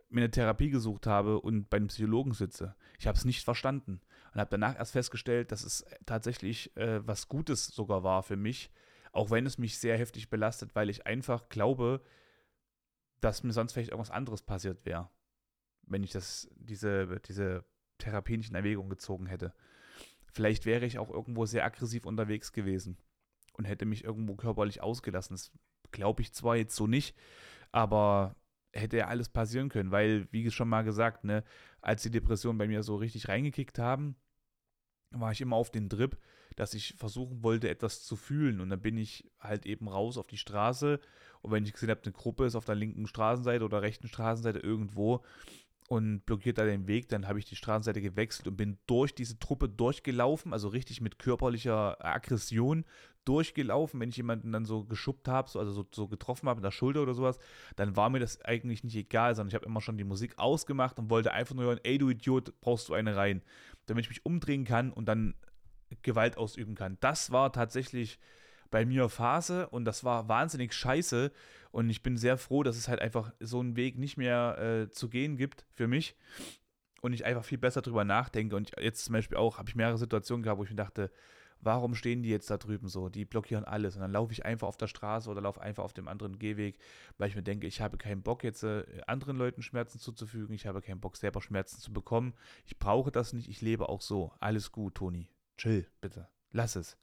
[0.08, 2.74] mir eine Therapie gesucht habe und bei einem Psychologen sitze.
[2.98, 4.00] Ich habe es nicht verstanden
[4.32, 8.70] und habe danach erst festgestellt, dass es tatsächlich äh, was Gutes sogar war für mich,
[9.12, 12.02] auch wenn es mich sehr heftig belastet, weil ich einfach glaube,
[13.20, 15.10] dass mir sonst vielleicht irgendwas anderes passiert wäre,
[15.82, 17.64] wenn ich das, diese, diese
[17.98, 19.54] Therapie nicht in Erwägung gezogen hätte.
[20.32, 22.98] Vielleicht wäre ich auch irgendwo sehr aggressiv unterwegs gewesen
[23.54, 25.34] und hätte mich irgendwo körperlich ausgelassen.
[25.34, 25.50] Das
[25.90, 27.16] glaube ich zwar jetzt so nicht,
[27.72, 28.36] aber
[28.78, 31.44] hätte ja alles passieren können, weil, wie schon mal gesagt, ne,
[31.80, 34.16] als die Depressionen bei mir so richtig reingekickt haben,
[35.10, 36.18] war ich immer auf den Trip,
[36.56, 38.60] dass ich versuchen wollte, etwas zu fühlen.
[38.60, 41.00] Und dann bin ich halt eben raus auf die Straße.
[41.40, 44.58] Und wenn ich gesehen habe, eine Gruppe ist auf der linken Straßenseite oder rechten Straßenseite
[44.58, 45.24] irgendwo,
[45.88, 47.08] und blockiert da den Weg.
[47.08, 51.18] Dann habe ich die Straßenseite gewechselt und bin durch diese Truppe durchgelaufen, also richtig mit
[51.18, 52.84] körperlicher Aggression
[53.28, 54.00] durchgelaufen.
[54.00, 56.70] Wenn ich jemanden dann so geschubbt habe, so, also so, so getroffen habe mit der
[56.70, 57.38] Schulter oder sowas,
[57.76, 60.98] dann war mir das eigentlich nicht egal, sondern ich habe immer schon die Musik ausgemacht
[60.98, 63.42] und wollte einfach nur hören, ey du Idiot, brauchst du eine rein,
[63.86, 65.34] damit ich mich umdrehen kann und dann
[66.02, 66.96] Gewalt ausüben kann.
[67.00, 68.18] Das war tatsächlich
[68.70, 71.32] bei mir Phase und das war wahnsinnig scheiße
[71.70, 74.90] und ich bin sehr froh, dass es halt einfach so einen Weg nicht mehr äh,
[74.90, 76.16] zu gehen gibt für mich
[77.00, 78.56] und ich einfach viel besser drüber nachdenke.
[78.56, 81.10] Und jetzt zum Beispiel auch habe ich mehrere Situationen gehabt, wo ich mir dachte,
[81.60, 83.08] warum stehen die jetzt da drüben so?
[83.08, 83.96] Die blockieren alles.
[83.96, 86.78] Und dann laufe ich einfach auf der Straße oder laufe einfach auf dem anderen Gehweg,
[87.16, 90.54] weil ich mir denke, ich habe keinen Bock jetzt äh, anderen Leuten Schmerzen zuzufügen.
[90.54, 92.34] Ich habe keinen Bock selber Schmerzen zu bekommen.
[92.64, 93.48] Ich brauche das nicht.
[93.48, 94.32] Ich lebe auch so.
[94.40, 95.30] Alles gut, Toni.
[95.56, 96.28] Chill, bitte.
[96.52, 96.96] Lass es.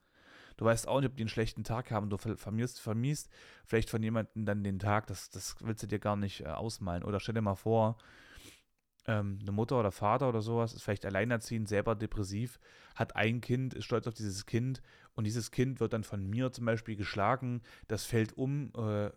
[0.58, 2.10] Du weißt auch nicht, ob die einen schlechten Tag haben.
[2.10, 3.30] Du vermisst, vermisst
[3.66, 5.08] vielleicht von jemandem dann den Tag.
[5.08, 7.04] Das, das willst du dir gar nicht äh, ausmalen.
[7.04, 7.98] Oder stell dir mal vor,
[9.08, 12.60] ähm, eine Mutter oder Vater oder sowas ist vielleicht alleinerziehend, selber depressiv,
[12.96, 14.82] hat ein Kind, ist stolz auf dieses Kind
[15.14, 17.62] und dieses Kind wird dann von mir zum Beispiel geschlagen.
[17.88, 18.72] Das fällt um.
[18.78, 19.12] Äh,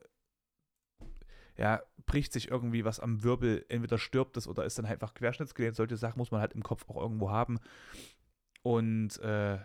[1.56, 5.14] ja, bricht sich irgendwie was am Wirbel, entweder stirbt es oder ist dann halt einfach
[5.14, 5.74] querschnittsgelähmt.
[5.74, 7.58] Solche Sachen muss man halt im Kopf auch irgendwo haben.
[8.62, 9.58] Und äh,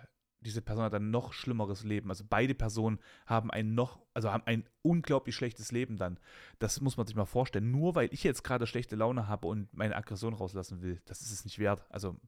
[0.43, 2.09] diese Person hat ein noch schlimmeres Leben.
[2.09, 6.19] Also beide Personen haben ein noch, also haben ein unglaublich schlechtes Leben dann.
[6.59, 7.71] Das muss man sich mal vorstellen.
[7.71, 11.31] Nur weil ich jetzt gerade schlechte Laune habe und meine Aggression rauslassen will, das ist
[11.31, 11.85] es nicht wert.
[11.89, 12.19] Also,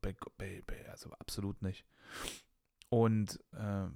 [0.89, 1.85] also absolut nicht.
[2.89, 3.87] Und, äh,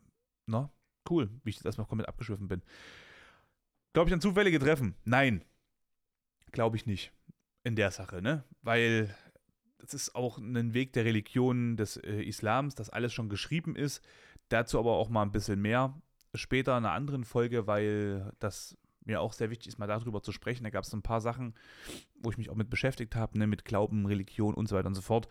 [0.45, 0.71] na,
[1.09, 2.61] cool, wie ich jetzt erstmal komplett abgeschwiffen bin.
[3.93, 4.95] Glaube ich an zufällige Treffen?
[5.05, 5.43] Nein.
[6.51, 7.11] Glaube ich nicht.
[7.63, 8.43] In der Sache, ne?
[8.61, 9.15] Weil
[9.79, 14.03] das ist auch ein Weg der Religion des äh, Islams, dass alles schon geschrieben ist.
[14.49, 15.99] Dazu aber auch mal ein bisschen mehr
[16.33, 20.31] später in einer anderen Folge, weil das mir auch sehr wichtig ist, mal darüber zu
[20.31, 20.63] sprechen.
[20.63, 21.55] Da gab es ein paar Sachen,
[22.21, 24.95] wo ich mich auch mit beschäftigt habe, ne, mit Glauben, Religion und so weiter und
[24.95, 25.27] so fort.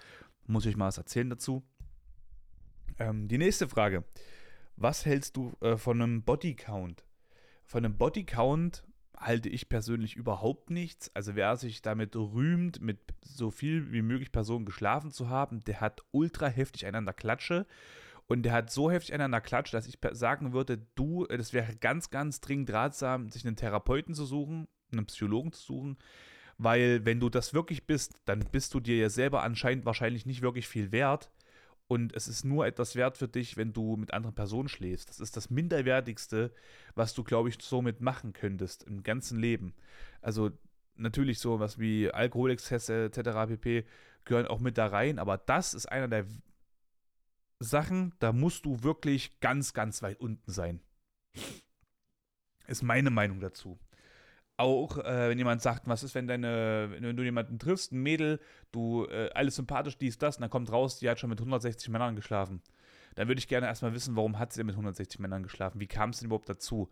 [0.47, 1.63] Muss ich mal was erzählen dazu.
[2.99, 4.05] Ähm, die nächste Frage.
[4.77, 7.05] Was hältst du äh, von einem Bodycount?
[7.65, 8.85] Von einem Bodycount
[9.21, 11.11] halte ich persönlich überhaupt nichts.
[11.15, 15.81] Also wer sich damit rühmt, mit so viel wie möglich Personen geschlafen zu haben, der
[15.81, 17.67] hat ultra heftig einander Klatsche.
[18.27, 22.11] Und der hat so heftig einander Klatsche, dass ich sagen würde, du, das wäre ganz,
[22.11, 25.99] ganz dringend ratsam, sich einen Therapeuten zu suchen, einen Psychologen zu suchen.
[26.59, 30.43] Weil wenn du das wirklich bist, dann bist du dir ja selber anscheinend wahrscheinlich nicht
[30.43, 31.31] wirklich viel wert
[31.89, 35.09] und es ist nur etwas wert für dich, wenn du mit anderen Personen schläfst.
[35.09, 36.53] Das ist das Minderwertigste,
[36.95, 39.75] was du, glaube ich, somit machen könntest im ganzen Leben.
[40.21, 40.51] Also
[40.97, 43.49] natürlich so was wie Alkoholexzesse etc.
[43.49, 43.85] pp.
[44.25, 46.27] gehören auch mit da rein, aber das ist einer der
[47.59, 50.81] Sachen, da musst du wirklich ganz, ganz weit unten sein.
[52.67, 53.79] Ist meine Meinung dazu
[54.59, 58.41] auch, äh, wenn jemand sagt, was ist, wenn deine, wenn du jemanden triffst, ein Mädel,
[58.73, 61.89] du, äh, alles sympathisch, dies, das, und dann kommt raus, die hat schon mit 160
[61.91, 62.61] Männern geschlafen.
[63.15, 65.81] dann würde ich gerne erstmal wissen, warum hat sie denn mit 160 Männern geschlafen?
[65.81, 66.91] Wie kam es denn überhaupt dazu?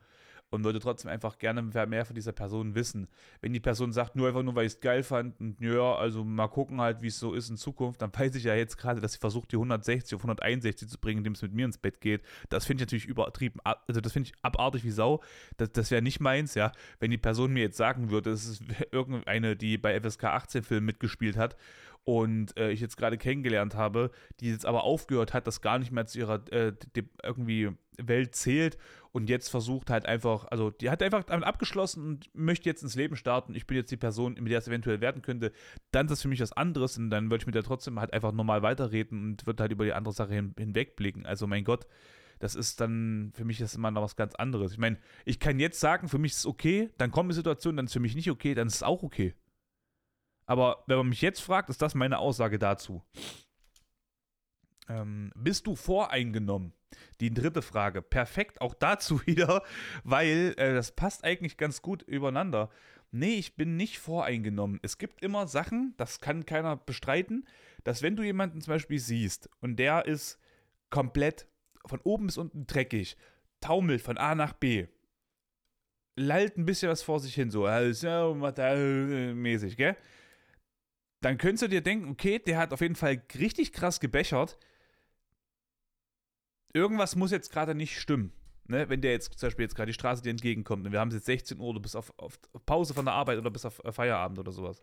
[0.51, 3.09] Und würde trotzdem einfach gerne mehr von dieser Person wissen.
[3.41, 6.25] Wenn die Person sagt, nur einfach nur, weil ich es geil fand und ja, also
[6.25, 9.01] mal gucken halt, wie es so ist in Zukunft, dann weiß ich ja jetzt gerade,
[9.01, 12.01] dass sie versucht, die 160 auf 161 zu bringen, indem es mit mir ins Bett
[12.01, 12.23] geht.
[12.49, 15.23] Das finde ich natürlich übertrieben, also das finde ich abartig wie Sau.
[15.57, 16.73] Das, das wäre nicht meins, ja.
[17.01, 20.87] Wenn die Person mir jetzt sagen würde, es ist irgendeine, die bei FSK 18 Filmen
[20.87, 21.57] mitgespielt hat
[22.05, 25.91] und äh, ich jetzt gerade kennengelernt habe, die jetzt aber aufgehört hat, das gar nicht
[25.91, 26.73] mehr zu ihrer äh,
[27.25, 28.79] irgendwie Welt zählt
[29.17, 32.97] und jetzt versucht halt einfach, also die hat einfach damit abgeschlossen und möchte jetzt ins
[32.97, 33.55] Leben starten.
[33.55, 35.53] Ich bin jetzt die Person, mit der es eventuell werden könnte.
[35.91, 38.13] Dann ist das für mich was anderes und dann würde ich mit der trotzdem halt
[38.13, 41.25] einfach normal weiterreden und würde halt über die andere Sache hin, hinwegblicken.
[41.25, 41.87] Also mein Gott,
[42.41, 44.73] das ist dann, für mich ist immer noch was ganz anderes.
[44.73, 47.75] Ich meine, ich kann jetzt sagen, für mich ist es okay, dann kommt eine Situation,
[47.75, 49.33] dann ist es für mich nicht okay, dann ist es auch okay.
[50.45, 53.03] Aber wenn man mich jetzt fragt, ist das meine Aussage dazu.
[54.91, 56.75] Ähm, bist du voreingenommen?
[57.21, 58.03] Die dritte Frage.
[58.03, 59.63] Perfekt auch dazu wieder,
[60.05, 62.71] weil äh, das passt eigentlich ganz gut übereinander.
[63.11, 64.81] Nee, ich bin nicht voreingenommen.
[64.83, 67.47] Es gibt immer Sachen, das kann keiner bestreiten,
[67.85, 70.39] dass wenn du jemanden zum Beispiel siehst und der ist
[70.91, 71.47] komplett
[71.87, 73.17] von oben bis unten dreckig,
[73.61, 74.89] taumelt von A nach B,
[76.17, 79.97] lallt ein bisschen was vor sich hin, so, also, mäßig, gell?
[81.27, 84.59] dann könntest du dir denken, okay, der hat auf jeden Fall richtig krass gebechert.
[86.77, 88.33] Irgendwas muss jetzt gerade nicht stimmen.
[88.67, 88.91] Ne?
[88.91, 91.15] Wenn der jetzt zum Beispiel jetzt gerade die Straße dir entgegenkommt und wir haben es
[91.15, 93.93] jetzt 16 Uhr, du bist auf, auf Pause von der Arbeit oder bist auf äh,
[93.93, 94.83] Feierabend oder sowas,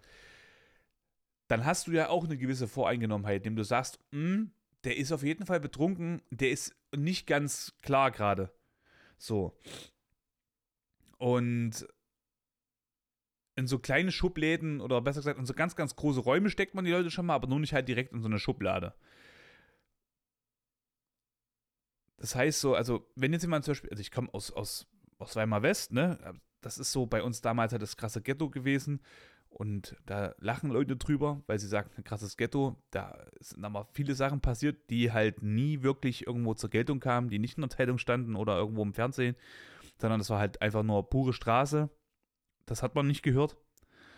[1.48, 4.50] dann hast du ja auch eine gewisse Voreingenommenheit, indem du sagst, hm,
[4.86, 8.52] der ist auf jeden Fall betrunken, der ist nicht ganz klar gerade.
[9.20, 9.56] So.
[11.20, 11.88] Und
[13.56, 16.86] in so kleine Schubläden oder besser gesagt in so ganz, ganz große Räume steckt man
[16.86, 18.96] die Leute schon mal, aber nur nicht halt direkt in so eine Schublade.
[22.24, 25.36] Das heißt so, also wenn jetzt jemand zum Beispiel, also ich komme aus, aus, aus
[25.36, 26.18] Weimar West, ne?
[26.62, 29.02] Das ist so bei uns damals halt das krasse Ghetto gewesen.
[29.50, 32.82] Und da lachen Leute drüber, weil sie sagen, ein krasses Ghetto.
[32.92, 37.40] Da sind aber viele Sachen passiert, die halt nie wirklich irgendwo zur Geltung kamen, die
[37.40, 39.36] nicht in der Zeitung standen oder irgendwo im Fernsehen,
[40.00, 41.90] sondern das war halt einfach nur pure Straße
[42.66, 43.58] das hat man nicht gehört.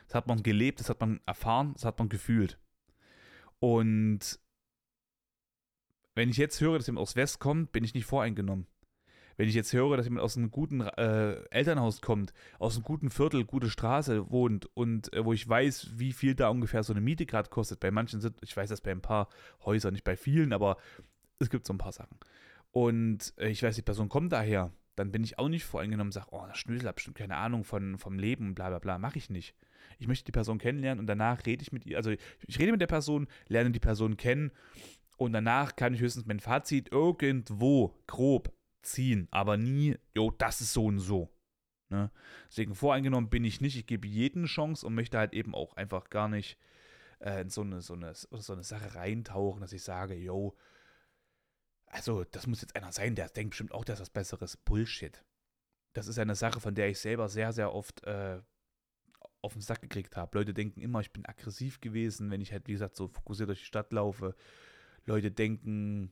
[0.07, 2.59] Das hat man gelebt, das hat man erfahren, das hat man gefühlt.
[3.59, 4.39] Und
[6.15, 8.65] wenn ich jetzt höre, dass jemand aus West kommt, bin ich nicht voreingenommen.
[9.37, 13.09] Wenn ich jetzt höre, dass jemand aus einem guten äh, Elternhaus kommt, aus einem guten
[13.09, 17.01] Viertel, gute Straße wohnt und äh, wo ich weiß, wie viel da ungefähr so eine
[17.01, 19.27] Miete gerade kostet, bei manchen sind, ich weiß das bei ein paar
[19.65, 20.77] Häusern, nicht bei vielen, aber
[21.39, 22.17] es gibt so ein paar Sachen.
[22.71, 26.13] Und äh, ich weiß, die Person kommt daher, dann bin ich auch nicht voreingenommen und
[26.13, 28.97] sage, oh, der Schnösel hat bestimmt keine Ahnung von, vom Leben bla bla bla.
[28.97, 29.53] Mache ich nicht.
[29.99, 31.97] Ich möchte die Person kennenlernen und danach rede ich mit ihr.
[31.97, 34.51] Also ich rede mit der Person, lerne die Person kennen
[35.17, 40.73] und danach kann ich höchstens mein Fazit irgendwo grob ziehen, aber nie, jo, das ist
[40.73, 41.35] so und so.
[41.89, 42.11] Ne?
[42.47, 43.77] Deswegen voreingenommen bin ich nicht.
[43.77, 46.57] Ich gebe jeden Chance und möchte halt eben auch einfach gar nicht
[47.19, 50.55] äh, in so eine, so, eine, so eine Sache reintauchen, dass ich sage, yo,
[51.85, 54.57] also das muss jetzt einer sein, der denkt bestimmt auch, dass das Besseres.
[54.57, 55.23] Bullshit.
[55.93, 58.41] Das ist eine Sache, von der ich selber sehr, sehr oft äh,
[59.41, 60.37] auf den Sack gekriegt habe.
[60.37, 63.59] Leute denken immer, ich bin aggressiv gewesen, wenn ich halt, wie gesagt, so fokussiert durch
[63.59, 64.35] die Stadt laufe.
[65.05, 66.11] Leute denken,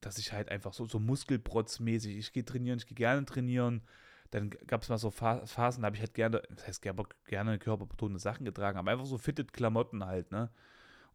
[0.00, 3.82] dass ich halt einfach so, so muskelprotzmäßig, ich gehe trainieren, ich gehe gerne trainieren.
[4.30, 8.18] Dann gab es mal so Phasen, da habe ich halt gerne, das heißt gerne körperbetonte
[8.18, 10.50] Sachen getragen, aber einfach so fitted Klamotten halt, ne?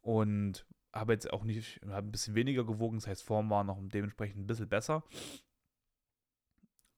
[0.01, 3.79] Und habe jetzt auch nicht, habe ein bisschen weniger gewogen, das heißt, Form war noch
[3.81, 5.03] dementsprechend ein bisschen besser.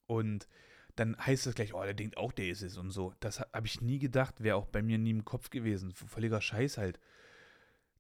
[0.08, 0.48] Und
[0.96, 3.14] dann heißt es gleich, oh, der denkt auch, der ist es und so.
[3.22, 5.94] Das habe ich nie gedacht, wäre auch bei mir nie im Kopf gewesen.
[5.94, 7.00] Völliger Scheiß halt.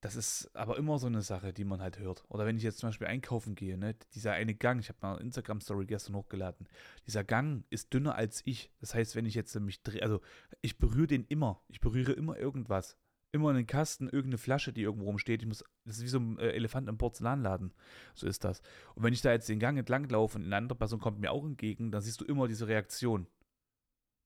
[0.02, 2.24] Das ist aber immer so eine Sache, die man halt hört.
[2.30, 5.16] Oder wenn ich jetzt zum Beispiel einkaufen gehe, ne, dieser eine Gang, ich habe mal
[5.16, 6.68] eine Instagram-Story gestern hochgeladen,
[7.06, 8.72] dieser Gang ist dünner als ich.
[8.80, 10.22] Das heißt, wenn ich jetzt mich drehe, also
[10.62, 11.62] ich berühre den immer.
[11.68, 12.98] Ich berühre immer irgendwas
[13.32, 15.42] immer einen Kasten, irgendeine Flasche, die irgendwo rumsteht.
[15.42, 17.74] Ich muss, das ist wie so ein äh, Elefant im Porzellanladen.
[18.16, 18.62] So ist das.
[18.96, 21.32] Und wenn ich da jetzt den Gang entlang laufe und eine andere Person kommt mir
[21.32, 23.28] auch entgegen, dann siehst du immer diese Reaktion.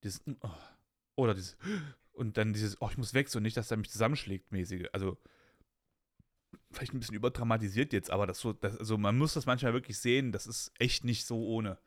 [0.03, 0.49] Dieses, oh,
[1.15, 1.57] oder dieses,
[2.13, 4.87] und dann dieses, oh, ich muss weg, so nicht, dass er mich zusammenschlägt, mäßige.
[4.93, 5.17] Also,
[6.73, 9.99] vielleicht ein bisschen überdramatisiert jetzt, aber das so, das, also man muss das manchmal wirklich
[9.99, 11.77] sehen, das ist echt nicht so ohne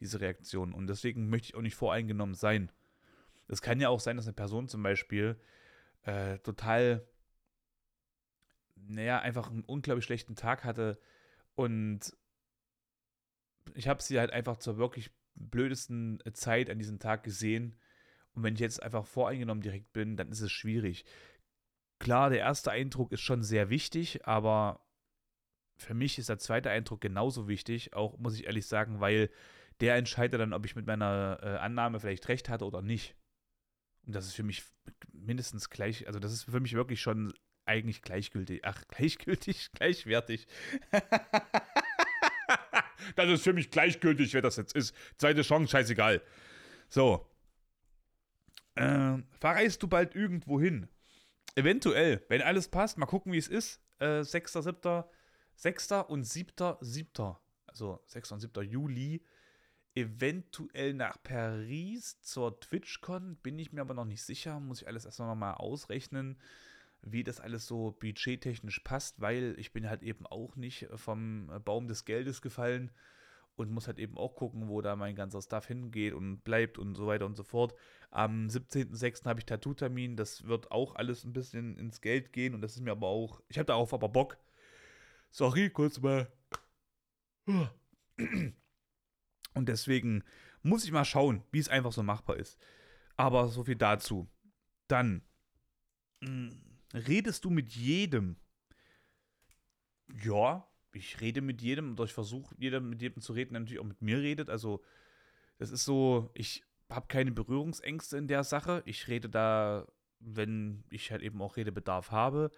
[0.00, 0.72] diese Reaktion.
[0.72, 2.70] Und deswegen möchte ich auch nicht voreingenommen sein.
[3.48, 5.38] Es kann ja auch sein, dass eine Person zum Beispiel
[6.02, 7.06] äh, total,
[8.74, 10.98] naja, einfach einen unglaublich schlechten Tag hatte
[11.54, 12.16] und
[13.74, 17.76] ich habe sie halt einfach zur wirklich blödesten Zeit an diesem Tag gesehen.
[18.34, 21.04] Und wenn ich jetzt einfach voreingenommen direkt bin, dann ist es schwierig.
[21.98, 24.80] Klar, der erste Eindruck ist schon sehr wichtig, aber
[25.76, 29.30] für mich ist der zweite Eindruck genauso wichtig, auch muss ich ehrlich sagen, weil
[29.80, 33.16] der entscheidet dann, ob ich mit meiner äh, Annahme vielleicht recht hatte oder nicht.
[34.06, 34.62] Und das ist für mich
[35.12, 37.32] mindestens gleich, also das ist für mich wirklich schon
[37.64, 38.60] eigentlich gleichgültig.
[38.64, 40.46] Ach, gleichgültig, gleichwertig.
[43.16, 44.94] das ist für mich gleichgültig, wer das jetzt ist.
[45.16, 46.22] Zweite Chance, scheißegal.
[46.88, 47.28] So.
[48.76, 50.88] Äh, verreist du bald irgendwo hin?
[51.54, 53.80] Eventuell, wenn alles passt, mal gucken, wie es ist.
[53.98, 55.04] Äh, 6., 7.,
[55.56, 55.92] 6.
[56.08, 57.36] und 7., 7.,
[57.66, 58.32] also 6.
[58.32, 58.62] und 7.
[58.64, 59.24] Juli
[59.94, 65.04] eventuell nach Paris zur TwitchCon, bin ich mir aber noch nicht sicher, muss ich alles
[65.04, 66.36] erstmal nochmal ausrechnen,
[67.02, 71.86] wie das alles so budgettechnisch passt, weil ich bin halt eben auch nicht vom Baum
[71.86, 72.90] des Geldes gefallen
[73.56, 76.94] und muss halt eben auch gucken, wo da mein ganzer Stuff hingeht und bleibt und
[76.94, 77.74] so weiter und so fort.
[78.10, 79.24] Am 17.06.
[79.26, 82.80] habe ich Tattoo-Termin, das wird auch alles ein bisschen ins Geld gehen und das ist
[82.80, 84.38] mir aber auch, ich habe darauf aber Bock.
[85.30, 86.30] Sorry, kurz mal.
[89.54, 90.24] Und deswegen
[90.62, 92.58] muss ich mal schauen, wie es einfach so machbar ist.
[93.16, 94.28] Aber so viel dazu.
[94.88, 95.22] Dann
[96.20, 96.62] mh, hm,
[96.92, 98.36] redest du mit jedem?
[100.22, 103.80] Ja, ich rede mit jedem oder ich versuche jeder mit jedem zu reden, der natürlich
[103.80, 104.50] auch mit mir redet.
[104.50, 104.82] Also
[105.58, 108.82] das ist so, ich habe keine Berührungsängste in der Sache.
[108.86, 109.86] Ich rede da,
[110.20, 112.50] wenn ich halt eben auch Redebedarf habe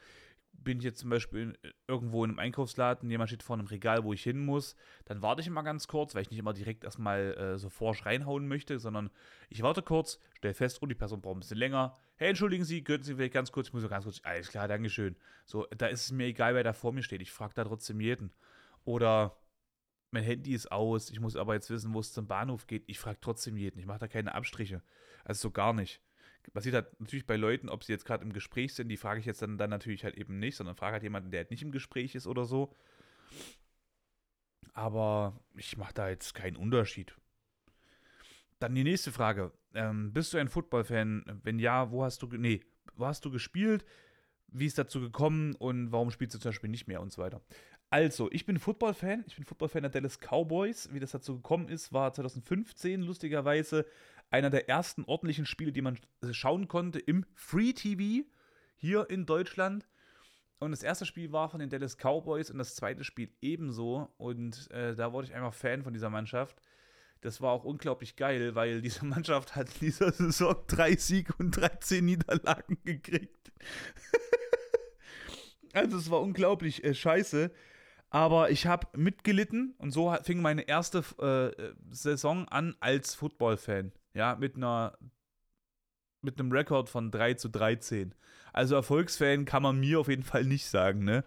[0.59, 4.13] bin ich jetzt zum Beispiel irgendwo in einem Einkaufsladen, jemand steht vor einem Regal, wo
[4.13, 7.35] ich hin muss, dann warte ich immer ganz kurz, weil ich nicht immer direkt erstmal
[7.35, 9.11] äh, so forsch reinhauen möchte, sondern
[9.49, 11.95] ich warte kurz, stelle fest, oh, die Person braucht ein bisschen länger.
[12.17, 14.69] Hey, entschuldigen Sie, könnten Sie vielleicht ganz kurz, ich muss so ganz kurz, alles klar,
[14.69, 15.17] Dankeschön.
[15.45, 18.01] So, da ist es mir egal, wer da vor mir steht, ich frage da trotzdem
[18.01, 18.33] jeden.
[18.85, 19.37] Oder
[20.11, 22.99] mein Handy ist aus, ich muss aber jetzt wissen, wo es zum Bahnhof geht, ich
[22.99, 24.83] frage trotzdem jeden, ich mache da keine Abstriche.
[25.25, 26.01] Also so gar nicht
[26.53, 29.27] passiert halt natürlich bei Leuten, ob sie jetzt gerade im Gespräch sind, die frage ich
[29.27, 31.73] jetzt dann, dann natürlich halt eben nicht, sondern frage halt jemanden, der halt nicht im
[31.73, 32.75] Gespräch ist oder so.
[34.73, 37.17] Aber ich mache da jetzt keinen Unterschied.
[38.59, 39.53] Dann die nächste Frage.
[39.75, 41.41] Ähm, bist du ein Football-Fan?
[41.43, 42.63] Wenn ja, wo hast du, nee,
[42.95, 43.85] wo hast du gespielt?
[44.49, 47.43] Wie ist dazu gekommen und warum spielst du zum Beispiel nicht mehr und so weiter?
[47.91, 49.25] Also, ich bin Football-Fan.
[49.29, 50.93] Ich bin Football-Fan der Dallas Cowboys.
[50.93, 53.87] Wie das dazu gekommen ist, war 2015 lustigerweise
[54.31, 55.99] einer der ersten ordentlichen Spiele, die man
[56.31, 58.27] schauen konnte im Free TV
[58.77, 59.87] hier in Deutschland.
[60.59, 64.09] Und das erste Spiel war von den Dallas Cowboys und das zweite Spiel ebenso.
[64.17, 66.61] Und äh, da wurde ich einfach Fan von dieser Mannschaft.
[67.21, 71.57] Das war auch unglaublich geil, weil diese Mannschaft hat in dieser Saison drei Siege und
[71.57, 73.53] 13 Niederlagen gekriegt.
[75.73, 77.51] also es war unglaublich äh, scheiße.
[78.09, 83.93] Aber ich habe mitgelitten und so fing meine erste äh, Saison an als Football-Fan.
[84.17, 84.97] Ja, mit einer
[86.23, 88.15] mit einem Rekord von 3 zu 13.
[88.55, 91.23] Also Erfolgsfan kann man mir auf jeden Fall nicht sagen, ne?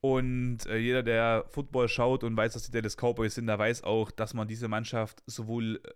[0.00, 3.84] Und äh, jeder, der Football schaut und weiß, dass die Dallas Cowboys sind, der weiß
[3.84, 5.90] auch, dass man diese Mannschaft sowohl, äh,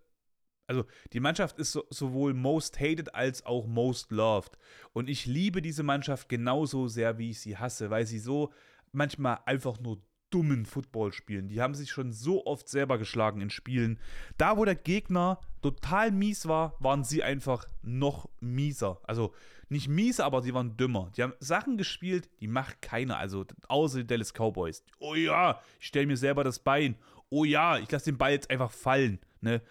[0.69, 4.59] also die Mannschaft ist so, sowohl most hated als auch most loved.
[4.93, 8.53] Und ich liebe diese Mannschaft genauso sehr, wie ich sie hasse, weil sie so
[8.93, 10.01] manchmal einfach nur
[10.33, 11.49] dummen Football spielen.
[11.49, 13.99] Die haben sich schon so oft selber geschlagen in Spielen.
[14.39, 19.01] Da, wo der Gegner total mies war, waren sie einfach noch mieser.
[19.05, 19.33] Also
[19.69, 21.11] nicht mieser, aber sie waren dümmer.
[21.17, 23.19] Die haben Sachen gespielt, die macht keiner.
[23.19, 24.85] Also außer die Dallas Cowboys.
[24.99, 26.97] Oh ja, ich stelle mir selber das Bein.
[27.31, 29.19] Oh ja, ich lasse den Ball jetzt einfach fallen.
[29.41, 29.63] Ne?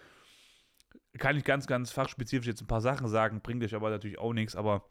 [1.18, 4.34] Kann ich ganz, ganz fachspezifisch jetzt ein paar Sachen sagen, bringt euch aber natürlich auch
[4.34, 4.86] nichts, aber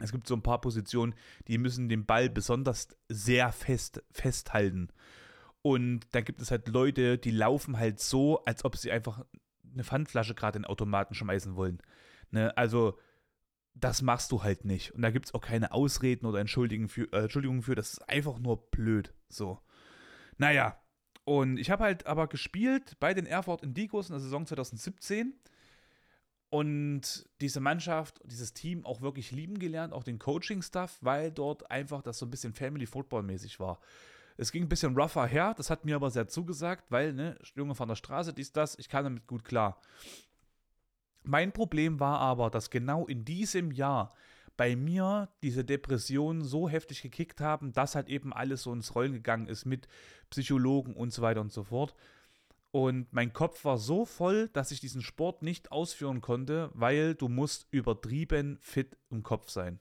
[0.00, 1.14] es gibt so ein paar Positionen,
[1.48, 4.88] die müssen den Ball besonders sehr fest festhalten.
[5.62, 9.24] Und dann gibt es halt Leute, die laufen halt so, als ob sie einfach
[9.72, 11.82] eine Pfandflasche gerade in den Automaten schmeißen wollen.
[12.30, 12.56] Ne?
[12.56, 12.98] Also,
[13.74, 14.92] das machst du halt nicht.
[14.92, 17.74] Und da gibt es auch keine Ausreden oder Entschuldigungen für, äh, Entschuldigungen für.
[17.74, 19.12] Das ist einfach nur blöd.
[19.28, 19.60] So.
[20.36, 20.80] Naja.
[21.24, 25.34] Und ich habe halt aber gespielt bei den Erfurt Indigos in der Saison 2017
[26.50, 32.02] und diese Mannschaft, dieses Team auch wirklich lieben gelernt, auch den Coaching-Stuff, weil dort einfach
[32.02, 33.80] das so ein bisschen Family-Football-mäßig war.
[34.38, 37.74] Es ging ein bisschen rougher her, das hat mir aber sehr zugesagt, weil, ne, Junge
[37.74, 39.80] von der Straße, dies, das, ich kam damit gut klar.
[41.24, 44.14] Mein Problem war aber, dass genau in diesem Jahr
[44.56, 49.12] bei mir diese Depressionen so heftig gekickt haben, dass halt eben alles so ins Rollen
[49.12, 49.88] gegangen ist mit
[50.30, 51.94] Psychologen und so weiter und so fort.
[52.70, 57.28] Und mein Kopf war so voll, dass ich diesen Sport nicht ausführen konnte, weil du
[57.28, 59.80] musst übertrieben fit im Kopf sein.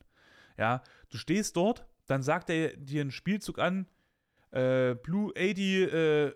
[0.58, 3.88] Ja, du stehst dort, dann sagt er dir einen Spielzug an,
[4.52, 6.32] äh, Blue 80, äh,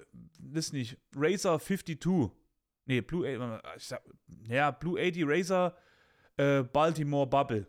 [0.53, 2.31] ist nicht, Razer 52.
[2.85, 4.03] Nee, Blue, äh, sag,
[4.47, 5.77] ja, Blue 80 Razer
[6.35, 7.67] äh, Baltimore Bubble.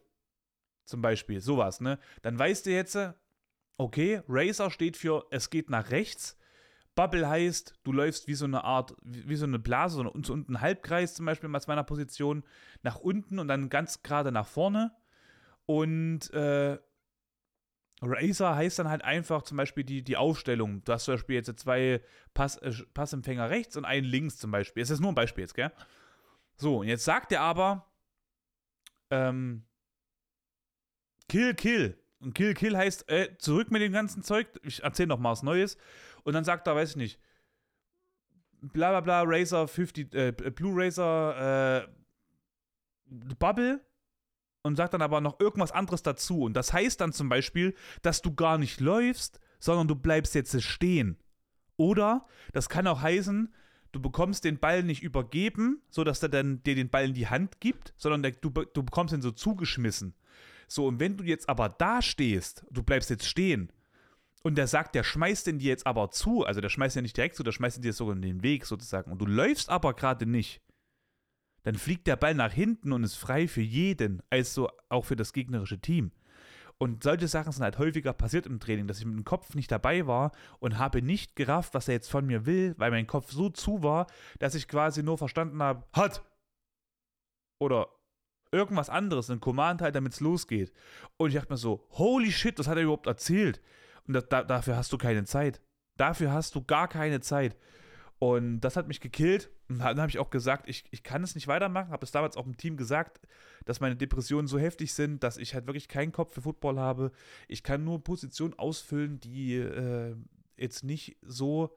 [0.85, 1.99] Zum Beispiel, sowas, ne?
[2.23, 2.99] Dann weißt du jetzt,
[3.83, 6.37] Okay, Racer steht für es geht nach rechts.
[6.95, 10.61] Bubble heißt, du läufst wie so eine Art, wie so eine Blase, so, so unten
[10.61, 12.45] Halbkreis zum Beispiel aus meiner Position
[12.83, 14.93] nach unten und dann ganz gerade nach vorne.
[15.65, 16.79] Und äh,
[18.03, 20.83] Racer heißt dann halt einfach zum Beispiel die, die Aufstellung.
[20.85, 22.03] Du hast zum Beispiel jetzt zwei
[22.35, 24.83] Pass, äh, Passempfänger rechts und einen links zum Beispiel.
[24.83, 25.73] Das ist nur ein Beispiel jetzt, gell?
[26.57, 27.87] So, und jetzt sagt er aber,
[29.11, 29.65] ähm,
[31.29, 31.99] Kill, Kill.
[32.21, 34.49] Und Kill, Kill heißt, äh, zurück mit dem ganzen Zeug.
[34.63, 35.77] Ich erzähle noch mal was Neues.
[36.25, 37.21] Und dann sagt er, weiß ich nicht,
[38.61, 41.89] bla bla bla, Razer 50, äh, Blue Razer, äh,
[43.39, 43.81] Bubble
[44.63, 46.43] und sagt dann aber noch irgendwas anderes dazu.
[46.43, 50.61] Und das heißt dann zum Beispiel, dass du gar nicht läufst, sondern du bleibst jetzt
[50.63, 51.19] stehen.
[51.77, 53.53] Oder das kann auch heißen,
[53.93, 57.61] du bekommst den Ball nicht übergeben, sodass er dann dir den Ball in die Hand
[57.61, 60.15] gibt, sondern der, du, du bekommst ihn so zugeschmissen.
[60.69, 63.71] So, und wenn du jetzt aber da stehst, du bleibst jetzt stehen,
[64.43, 67.17] und der sagt, der schmeißt den dir jetzt aber zu, also der schmeißt ja nicht
[67.17, 69.95] direkt zu, der schmeißt den dir sogar in den Weg sozusagen, und du läufst aber
[69.95, 70.61] gerade nicht,
[71.63, 75.33] dann fliegt der Ball nach hinten und ist frei für jeden, also auch für das
[75.33, 76.11] gegnerische Team.
[76.79, 79.71] Und solche Sachen sind halt häufiger passiert im Training, dass ich mit dem Kopf nicht
[79.71, 83.31] dabei war und habe nicht gerafft, was er jetzt von mir will, weil mein Kopf
[83.31, 84.09] so zu war,
[84.41, 86.25] dass ich quasi nur verstanden habe, hat
[87.61, 87.87] oder
[88.51, 90.73] irgendwas anderes, ein Command halt, damit es losgeht.
[91.17, 93.63] Und ich dachte mir so, holy shit, was hat er überhaupt erzählt?
[94.07, 95.61] Und das, da, dafür hast du keine Zeit.
[95.97, 97.57] Dafür hast du gar keine Zeit.
[98.19, 99.51] Und das hat mich gekillt.
[99.69, 101.91] Und dann habe ich auch gesagt, ich, ich kann es nicht weitermachen.
[101.91, 103.21] Habe es damals auch im Team gesagt,
[103.65, 107.11] dass meine Depressionen so heftig sind, dass ich halt wirklich keinen Kopf für Football habe.
[107.49, 110.15] Ich kann nur Positionen ausfüllen, die äh,
[110.57, 111.77] jetzt nicht so,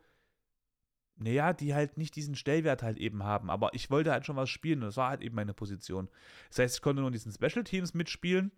[1.15, 3.49] naja, die halt nicht diesen Stellwert halt eben haben.
[3.49, 6.09] Aber ich wollte halt schon was spielen und das war halt eben meine Position.
[6.49, 8.51] Das heißt, ich konnte nur in diesen Special Teams mitspielen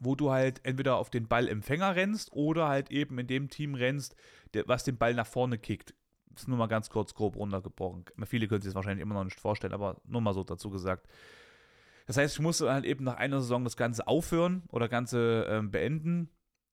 [0.00, 4.14] wo du halt entweder auf den Ballempfänger rennst oder halt eben in dem Team rennst,
[4.54, 5.94] der, was den Ball nach vorne kickt
[6.36, 8.04] das ist nur mal ganz kurz grob runtergebrochen.
[8.26, 11.08] Viele können sich das wahrscheinlich immer noch nicht vorstellen, aber nur mal so dazu gesagt.
[12.06, 15.70] Das heißt, ich musste halt eben nach einer Saison das Ganze aufhören oder Ganze ähm,
[15.70, 16.28] beenden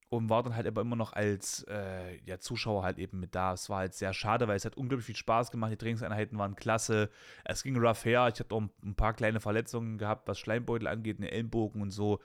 [0.09, 3.53] und war dann halt aber immer noch als äh, ja, Zuschauer halt eben mit da.
[3.53, 5.71] Es war halt sehr schade, weil es hat unglaublich viel Spaß gemacht.
[5.71, 7.09] Die Trainingseinheiten waren klasse.
[7.45, 8.29] Es ging rough her.
[8.31, 12.19] Ich hatte auch ein paar kleine Verletzungen gehabt, was Schleimbeutel angeht, eine Ellenbogen und so.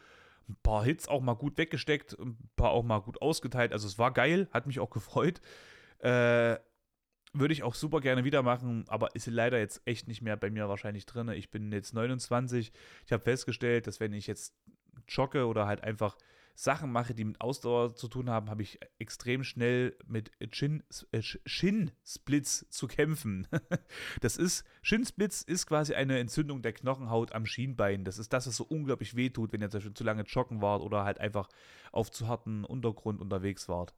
[0.49, 3.72] Ein paar Hits auch mal gut weggesteckt, ein paar auch mal gut ausgeteilt.
[3.72, 5.40] Also es war geil, hat mich auch gefreut.
[5.99, 6.57] Äh,
[7.34, 10.51] würde ich auch super gerne wieder machen, aber ist leider jetzt echt nicht mehr bei
[10.51, 11.28] mir wahrscheinlich drin.
[11.28, 12.72] Ich bin jetzt 29.
[13.05, 14.55] Ich habe festgestellt, dass wenn ich jetzt
[15.07, 16.16] jogge oder halt einfach
[16.61, 20.83] Sachen mache, die mit Ausdauer zu tun haben, habe ich extrem schnell mit Shin,
[21.13, 23.47] äh, Shin-Splits zu kämpfen.
[24.23, 28.03] das ist, Shin-Splits ist quasi eine Entzündung der Knochenhaut am Schienbein.
[28.03, 30.61] Das ist das, was so unglaublich weh tut, wenn ihr zum Beispiel zu lange joggen
[30.61, 31.49] wart oder halt einfach
[31.93, 33.95] auf zu harten Untergrund unterwegs wart.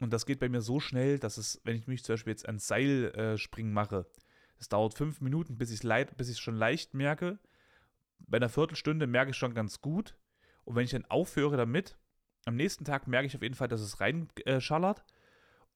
[0.00, 2.46] Und das geht bei mir so schnell, dass es, wenn ich mich zum Beispiel jetzt
[2.46, 4.06] ans Seilspringen äh, mache,
[4.58, 7.38] es dauert fünf Minuten, bis ich es schon leicht merke.
[8.18, 10.16] Bei einer Viertelstunde merke ich schon ganz gut.
[10.64, 11.96] Und wenn ich dann aufhöre damit,
[12.46, 14.98] am nächsten Tag merke ich auf jeden Fall, dass es reinschallert.
[14.98, 15.02] Äh,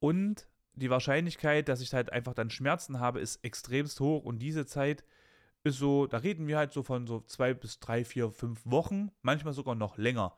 [0.00, 4.24] und die Wahrscheinlichkeit, dass ich halt einfach dann Schmerzen habe, ist extremst hoch.
[4.24, 5.04] Und diese Zeit
[5.62, 9.10] ist so, da reden wir halt so von so zwei bis drei, vier, fünf Wochen,
[9.22, 10.34] manchmal sogar noch länger.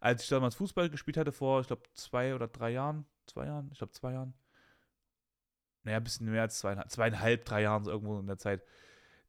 [0.00, 3.68] Als ich damals Fußball gespielt hatte, vor, ich glaube, zwei oder drei Jahren, zwei Jahren,
[3.72, 4.34] ich glaube zwei Jahren.
[5.82, 8.62] Naja, ein bisschen mehr als zweieinhalb, zweieinhalb, drei Jahren so irgendwo in der Zeit.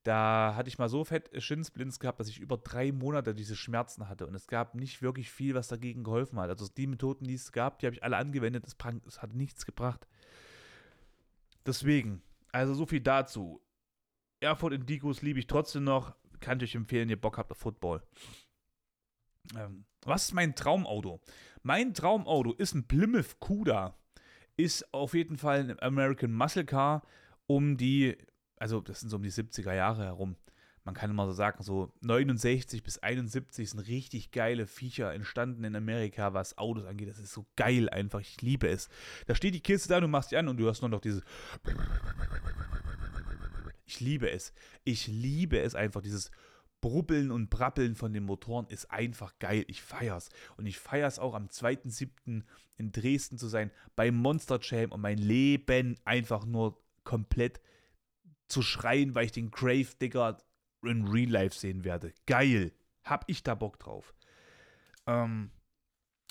[0.03, 4.09] Da hatte ich mal so fett Schinsblinds gehabt, dass ich über drei Monate diese Schmerzen
[4.09, 4.25] hatte.
[4.25, 6.49] Und es gab nicht wirklich viel, was dagegen geholfen hat.
[6.49, 8.65] Also die Methoden, die es gab, die habe ich alle angewendet.
[8.65, 10.07] Es, hat nichts gebracht.
[11.67, 13.61] Deswegen, also so viel dazu.
[14.39, 16.15] Erfurt Indigos liebe ich trotzdem noch.
[16.39, 18.01] Kann ich euch empfehlen, ihr Bock habt auf Football.
[19.55, 21.21] Ähm, was ist mein Traumauto?
[21.61, 23.95] Mein Traumauto ist ein Plymouth Cuda.
[24.57, 27.03] Ist auf jeden Fall ein American Muscle Car
[27.45, 28.17] um die,
[28.61, 30.35] also das sind so um die 70er Jahre herum.
[30.83, 35.75] Man kann immer so sagen, so 69 bis 71 sind richtig geile Viecher entstanden in
[35.75, 37.09] Amerika, was Autos angeht.
[37.09, 38.19] Das ist so geil einfach.
[38.19, 38.87] Ich liebe es.
[39.25, 41.23] Da steht die Kiste da, du machst die an und du hast nur noch dieses.
[43.85, 44.53] Ich liebe es.
[44.83, 46.29] Ich liebe es einfach, dieses
[46.81, 49.65] Brubbeln und Brappeln von den Motoren ist einfach geil.
[49.67, 50.29] Ich feier's.
[50.57, 52.43] Und ich feier's auch am 2.7.
[52.77, 57.59] in Dresden zu sein, beim Monster Jam und mein Leben einfach nur komplett
[58.51, 60.37] zu schreien, weil ich den Grave Digger
[60.83, 62.13] in Real Life sehen werde.
[62.25, 62.73] Geil.
[63.03, 64.13] Hab ich da Bock drauf.
[65.07, 65.51] Ähm,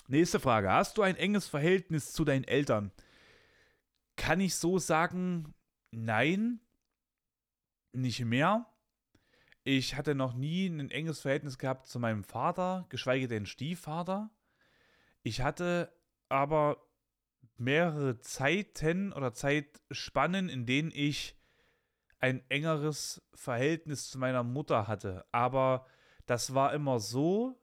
[0.06, 0.70] nächste Frage.
[0.70, 2.92] Hast du ein enges Verhältnis zu deinen Eltern?
[4.16, 5.54] Kann ich so sagen,
[5.90, 6.60] nein,
[7.92, 8.66] nicht mehr.
[9.64, 14.30] Ich hatte noch nie ein enges Verhältnis gehabt zu meinem Vater, geschweige denn Stiefvater.
[15.22, 15.92] Ich hatte
[16.28, 16.82] aber
[17.56, 21.36] mehrere Zeiten oder Zeitspannen, in denen ich
[22.20, 25.24] ein engeres Verhältnis zu meiner Mutter hatte.
[25.32, 25.86] Aber
[26.26, 27.58] das war immer so,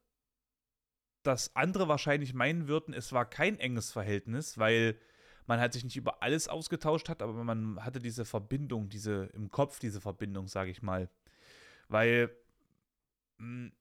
[1.24, 4.97] dass andere wahrscheinlich meinen würden, es war kein enges Verhältnis, weil
[5.45, 9.49] man halt sich nicht über alles ausgetauscht hat, aber man hatte diese Verbindung, diese im
[9.49, 11.10] Kopf diese Verbindung, sage ich mal.
[11.88, 12.30] Weil,
[13.38, 13.72] hm,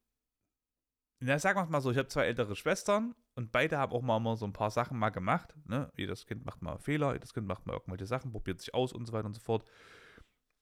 [1.20, 4.20] na, sagen wir mal so, ich habe zwei ältere Schwestern und beide haben auch mal,
[4.20, 5.55] mal so ein paar Sachen mal gemacht.
[5.66, 5.91] Ne?
[5.97, 9.07] Jedes Kind macht mal Fehler, jedes Kind macht mal irgendwelche Sachen, probiert sich aus und
[9.07, 9.64] so weiter und so fort.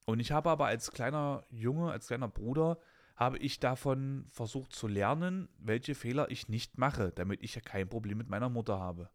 [0.05, 2.79] Und ich habe aber als kleiner Junge, als kleiner Bruder,
[3.17, 7.89] habe ich davon versucht zu lernen, welche Fehler ich nicht mache, damit ich ja kein
[7.89, 9.09] Problem mit meiner Mutter habe.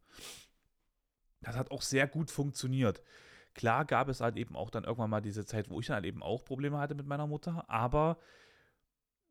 [1.42, 3.02] Das hat auch sehr gut funktioniert.
[3.54, 6.06] Klar gab es halt eben auch dann irgendwann mal diese Zeit, wo ich dann halt
[6.06, 8.18] eben auch Probleme hatte mit meiner Mutter, aber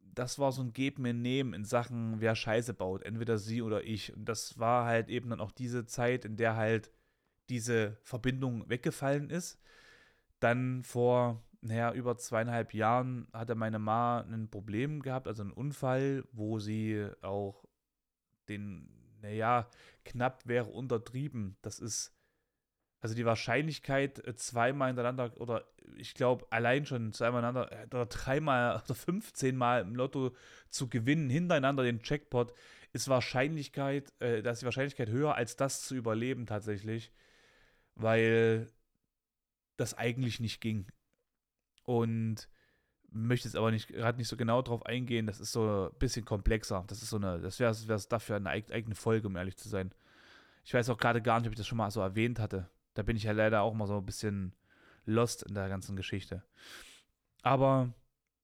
[0.01, 3.85] das war so ein Geben mir Nehmen in Sachen, wer Scheiße baut, entweder sie oder
[3.85, 4.15] ich.
[4.15, 6.91] Und das war halt eben dann auch diese Zeit, in der halt
[7.49, 9.61] diese Verbindung weggefallen ist.
[10.41, 16.25] Dann vor naja, über zweieinhalb Jahren hatte meine Ma ein Problem gehabt, also einen Unfall,
[16.33, 17.65] wo sie auch
[18.49, 18.89] den,
[19.21, 19.69] naja,
[20.05, 21.57] knapp wäre untertrieben.
[21.63, 22.15] Das ist,
[23.01, 28.07] also die Wahrscheinlichkeit, äh, zweimal hintereinander oder ich glaube allein schon zweimal hintereinander äh, oder
[28.07, 30.35] dreimal oder 15 Mal im Lotto
[30.71, 32.53] zu gewinnen, hintereinander den Jackpot,
[32.93, 37.13] ist Wahrscheinlichkeit, äh, da ist die Wahrscheinlichkeit höher, als das zu überleben tatsächlich,
[37.97, 38.69] weil
[39.77, 40.87] das eigentlich nicht ging
[41.89, 42.51] und
[43.11, 45.27] möchte jetzt aber nicht gerade nicht so genau drauf eingehen.
[45.27, 46.85] Das ist so ein bisschen komplexer.
[46.87, 49.91] Das ist so eine, das wäre es dafür eine eigene Folge, um ehrlich zu sein.
[50.65, 52.69] Ich weiß auch gerade gar nicht, ob ich das schon mal so erwähnt hatte.
[52.93, 54.53] Da bin ich ja leider auch mal so ein bisschen
[55.07, 56.43] lost in der ganzen Geschichte.
[57.41, 57.95] Aber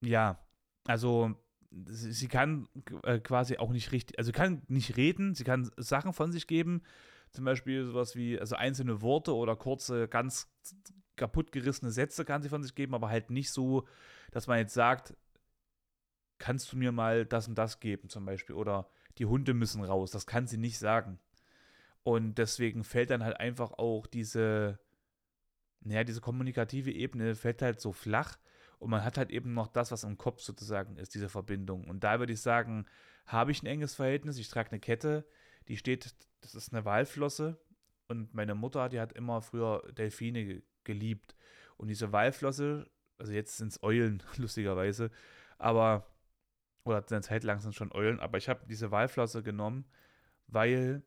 [0.01, 0.39] ja,
[0.85, 1.35] also
[1.85, 2.67] sie kann
[3.03, 6.81] äh, quasi auch nicht richtig, also kann nicht reden, sie kann Sachen von sich geben,
[7.29, 10.49] zum Beispiel sowas wie, also einzelne Worte oder kurze, ganz
[11.15, 13.87] kaputtgerissene Sätze kann sie von sich geben, aber halt nicht so,
[14.31, 15.15] dass man jetzt sagt,
[16.37, 20.11] kannst du mir mal das und das geben zum Beispiel oder die Hunde müssen raus.
[20.11, 21.19] Das kann sie nicht sagen.
[22.03, 24.79] Und deswegen fällt dann halt einfach auch diese,
[25.81, 28.37] naja, diese kommunikative Ebene fällt halt so flach
[28.79, 31.85] und man hat halt eben noch das, was im Kopf sozusagen ist, diese Verbindung.
[31.85, 32.85] Und da würde ich sagen,
[33.25, 35.25] habe ich ein enges Verhältnis, ich trage eine Kette,
[35.67, 37.59] die steht, das ist eine Walflosse
[38.07, 41.35] und meine Mutter, die hat immer früher Delfine geliebt.
[41.77, 45.11] Und diese Walflosse, also jetzt sind es Eulen, lustigerweise,
[45.57, 46.07] aber,
[46.83, 49.85] oder eine Zeit lang sind schon Eulen, aber ich habe diese Walflosse genommen,
[50.47, 51.03] weil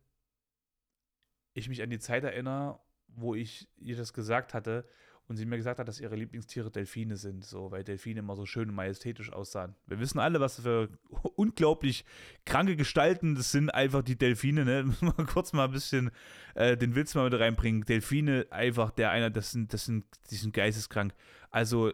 [1.55, 4.87] ich mich an die Zeit erinnere, wo ich ihr das gesagt hatte
[5.29, 8.47] und sie mir gesagt hat, dass ihre Lieblingstiere Delfine sind, so, weil Delfine immer so
[8.47, 9.75] schön und majestätisch aussahen.
[9.87, 10.89] Wir wissen alle, was für
[11.37, 12.07] unglaublich
[12.47, 14.83] kranke Gestalten das sind, einfach die Delfine, ne?
[14.87, 16.11] Müssen wir kurz mal ein bisschen
[16.55, 17.85] äh, den Witz mal mit reinbringen.
[17.85, 21.15] Delfine, einfach der einer, das sind, das sind, die sind geisteskrank.
[21.51, 21.93] Also,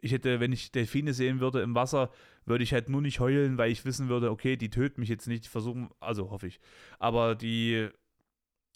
[0.00, 2.10] ich hätte, wenn ich Delfine sehen würde im Wasser,
[2.46, 5.28] würde ich halt nur nicht heulen, weil ich wissen würde, okay, die töten mich jetzt
[5.28, 6.58] nicht, die versuchen, also hoffe ich.
[6.98, 7.88] Aber die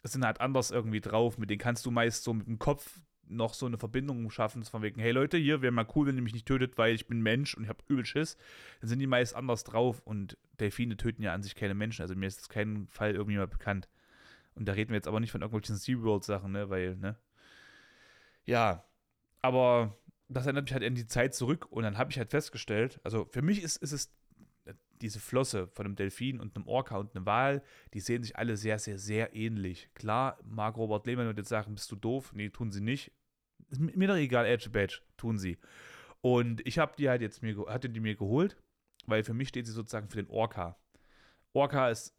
[0.04, 3.54] sind halt anders irgendwie drauf, mit denen kannst du meist so mit dem Kopf noch
[3.54, 6.32] so eine Verbindung schaffen, von wegen, hey Leute, hier wäre mal cool, wenn ihr mich
[6.32, 8.36] nicht tötet, weil ich bin Mensch und ich habe übel Schiss,
[8.80, 12.14] dann sind die meist anders drauf und Delfine töten ja an sich keine Menschen, also
[12.14, 13.88] mir ist das kein Fall irgendwie mal bekannt.
[14.54, 17.16] Und da reden wir jetzt aber nicht von irgendwelchen SeaWorld-Sachen, ne, weil, ne.
[18.44, 18.84] Ja,
[19.42, 19.98] aber
[20.28, 23.26] das erinnert mich halt an die Zeit zurück und dann habe ich halt festgestellt, also
[23.26, 24.15] für mich ist, ist es
[25.00, 27.62] diese Flosse von einem Delfin und einem Orca und einem Wal,
[27.94, 29.88] die sehen sich alle sehr, sehr, sehr ähnlich.
[29.94, 32.32] Klar, mag Robert Lehmann und jetzt sagen, bist du doof?
[32.34, 33.12] Nee, tun sie nicht.
[33.70, 35.58] Ist mir doch egal, Edge Badge, tun sie.
[36.20, 38.56] Und ich habe die halt jetzt mir, hatte die mir geholt,
[39.06, 40.76] weil für mich steht sie sozusagen für den Orca.
[41.52, 42.14] Orca ist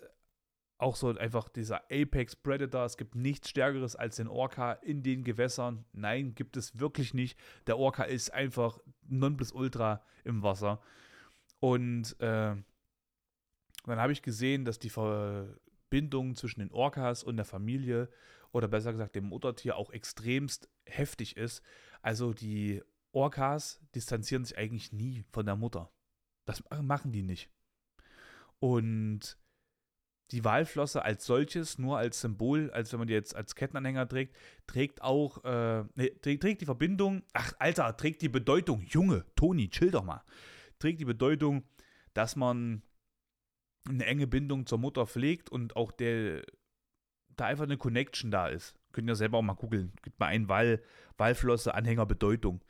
[0.78, 2.86] auch so einfach dieser Apex Predator.
[2.86, 5.86] Es gibt nichts Stärkeres als den Orca in den Gewässern.
[5.92, 7.40] Nein, gibt es wirklich nicht.
[7.66, 10.82] Der Orca ist einfach Nonplusultra im Wasser.
[11.60, 12.56] Und äh,
[13.86, 18.10] dann habe ich gesehen, dass die Verbindung zwischen den Orcas und der Familie
[18.52, 21.64] oder besser gesagt dem Muttertier auch extremst heftig ist.
[22.02, 22.82] Also die
[23.12, 25.92] Orcas distanzieren sich eigentlich nie von der Mutter.
[26.46, 27.50] Das machen die nicht.
[28.60, 29.38] Und
[30.32, 34.36] die Walflosse als solches, nur als Symbol, als wenn man die jetzt als Kettenanhänger trägt,
[34.66, 39.92] trägt auch, äh, nee, trägt, die Verbindung, ach Alter, trägt die Bedeutung, Junge, Toni, chill
[39.92, 40.24] doch mal,
[40.80, 41.64] trägt die Bedeutung,
[42.14, 42.82] dass man
[43.88, 46.44] eine enge Bindung zur Mutter pflegt und auch der,
[47.30, 48.76] da einfach eine Connection da ist.
[48.92, 49.94] Könnt ihr selber auch mal googeln.
[50.02, 50.82] Gibt mal ein Wall,
[51.18, 52.64] Wallflosse, Anhänger, Bedeutung.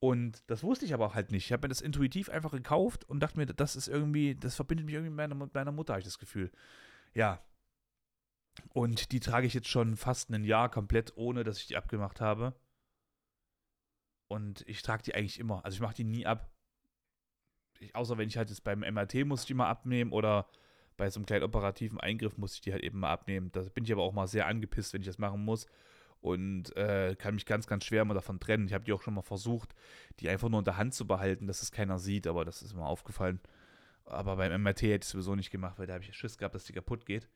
[0.00, 1.44] Und das wusste ich aber auch halt nicht.
[1.44, 4.86] Ich habe mir das intuitiv einfach gekauft und dachte mir, das ist irgendwie, das verbindet
[4.86, 6.50] mich irgendwie mit meiner, meiner Mutter, habe ich das Gefühl.
[7.14, 7.44] Ja.
[8.70, 12.20] Und die trage ich jetzt schon fast ein Jahr komplett, ohne dass ich die abgemacht
[12.20, 12.54] habe.
[14.28, 15.64] Und ich trage die eigentlich immer.
[15.64, 16.50] Also ich mache die nie ab.
[17.80, 20.46] Ich, außer wenn ich halt jetzt beim MRT muss ich die mal abnehmen oder
[20.96, 23.50] bei so einem kleinen operativen Eingriff muss ich die halt eben mal abnehmen.
[23.52, 25.66] Da bin ich aber auch mal sehr angepisst, wenn ich das machen muss.
[26.20, 28.66] Und äh, kann mich ganz, ganz schwer mal davon trennen.
[28.66, 29.74] Ich habe die auch schon mal versucht,
[30.20, 32.74] die einfach nur in der Hand zu behalten, dass es keiner sieht, aber das ist
[32.74, 33.40] mir aufgefallen.
[34.04, 36.54] Aber beim MRT hätte ich es sowieso nicht gemacht, weil da habe ich Schiss gehabt,
[36.54, 37.26] dass die kaputt geht.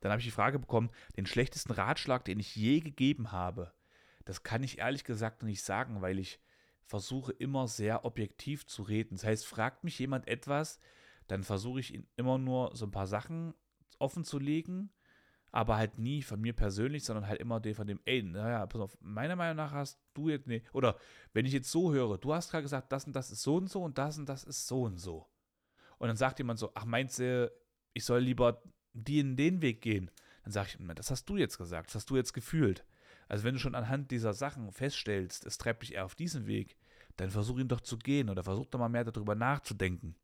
[0.00, 3.72] Dann habe ich die Frage bekommen, den schlechtesten Ratschlag, den ich je gegeben habe.
[4.24, 6.40] Das kann ich ehrlich gesagt nicht sagen, weil ich
[6.86, 9.16] versuche immer sehr objektiv zu reden.
[9.16, 10.78] Das heißt, fragt mich jemand etwas,
[11.26, 13.54] dann versuche ich ihn immer nur so ein paar Sachen
[13.98, 14.90] offen zu legen,
[15.50, 18.98] aber halt nie von mir persönlich, sondern halt immer von dem, ey, naja, pass auf,
[19.00, 20.96] meiner Meinung nach hast du jetzt, nee, oder
[21.32, 23.70] wenn ich jetzt so höre, du hast gerade gesagt, das und das ist so und
[23.70, 25.26] so und das und das ist so und so.
[25.98, 27.50] Und dann sagt jemand so, ach, meinst du,
[27.92, 28.62] ich soll lieber
[28.92, 30.10] die in den Weg gehen?
[30.42, 32.84] Dann sage ich, das hast du jetzt gesagt, das hast du jetzt gefühlt.
[33.28, 36.76] Also wenn du schon anhand dieser Sachen feststellst, es treibt dich eher auf diesen Weg,
[37.16, 40.16] dann versuch ihn doch zu gehen oder versuch doch mal mehr darüber nachzudenken.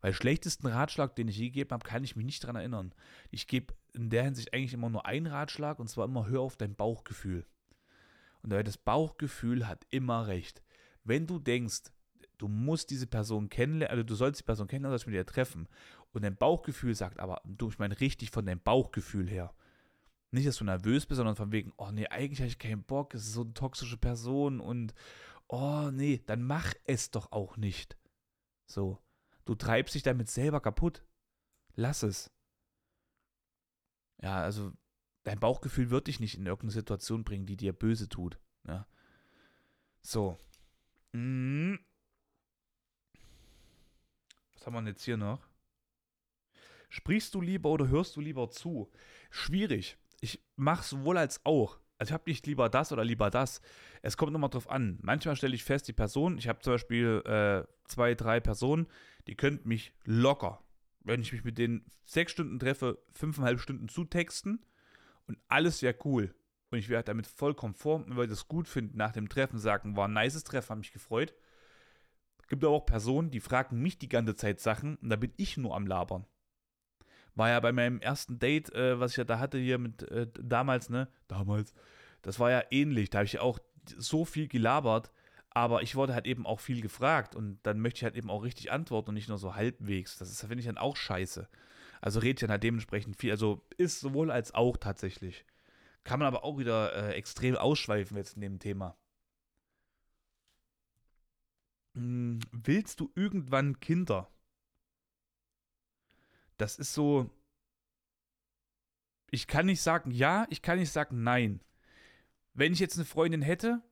[0.00, 2.94] Weil schlechtesten Ratschlag, den ich je gegeben habe, kann ich mich nicht daran erinnern.
[3.30, 6.56] Ich gebe in der Hinsicht eigentlich immer nur einen Ratschlag und zwar immer hör auf
[6.56, 7.46] dein Bauchgefühl.
[8.42, 10.62] Und das Bauchgefühl hat immer recht.
[11.04, 11.84] Wenn du denkst,
[12.36, 15.68] du musst diese Person kennenlernen, also du sollst die Person kennenlernen, sollst mit ihr treffen
[16.12, 19.54] und dein Bauchgefühl sagt aber, du, ich meine richtig von deinem Bauchgefühl her,
[20.34, 23.14] nicht, dass du nervös bist, sondern von wegen, oh nee, eigentlich habe ich keinen Bock,
[23.14, 24.94] es ist so eine toxische Person und
[25.48, 27.96] oh nee, dann mach es doch auch nicht.
[28.66, 28.98] So,
[29.44, 31.04] du treibst dich damit selber kaputt.
[31.74, 32.30] Lass es.
[34.22, 34.72] Ja, also
[35.24, 38.38] dein Bauchgefühl wird dich nicht in irgendeine Situation bringen, die dir böse tut.
[38.66, 38.86] Ja.
[40.02, 40.38] So.
[41.12, 41.78] Hm.
[44.54, 45.46] Was haben wir denn jetzt hier noch?
[46.88, 48.90] Sprichst du lieber oder hörst du lieber zu?
[49.30, 51.78] Schwierig ich mache sowohl als auch.
[51.98, 53.60] Also ich habe nicht lieber das oder lieber das.
[54.00, 54.98] Es kommt nochmal drauf an.
[55.02, 58.86] Manchmal stelle ich fest, die Person, ich habe zum Beispiel äh, zwei, drei Personen,
[59.26, 60.64] die könnten mich locker,
[61.00, 64.64] wenn ich mich mit denen sechs Stunden treffe, fünfeinhalb Stunden zutexten
[65.26, 66.34] und alles wäre cool.
[66.70, 69.94] Und ich wäre damit voll konform und würde das gut finden, nach dem Treffen sagen,
[69.94, 71.34] war ein nices Treffen, habe mich gefreut.
[72.48, 75.58] Gibt aber auch Personen, die fragen mich die ganze Zeit Sachen und da bin ich
[75.58, 76.26] nur am Labern.
[77.34, 80.28] War ja bei meinem ersten Date, äh, was ich ja da hatte hier mit äh,
[80.40, 81.08] damals, ne?
[81.28, 81.74] Damals.
[82.22, 83.10] Das war ja ähnlich.
[83.10, 83.58] Da habe ich auch
[83.96, 85.10] so viel gelabert,
[85.50, 88.42] aber ich wurde halt eben auch viel gefragt und dann möchte ich halt eben auch
[88.42, 90.18] richtig antworten und nicht nur so halbwegs.
[90.18, 91.48] Das finde ich dann auch scheiße.
[92.00, 93.30] Also redet ja halt dementsprechend viel.
[93.30, 95.44] Also ist sowohl als auch tatsächlich.
[96.04, 98.96] Kann man aber auch wieder äh, extrem ausschweifen jetzt in dem Thema.
[101.94, 104.28] Hm, willst du irgendwann Kinder?
[106.56, 107.30] Das ist so.
[109.30, 111.60] Ich kann nicht sagen ja, ich kann nicht sagen nein.
[112.52, 113.82] Wenn ich jetzt eine Freundin hätte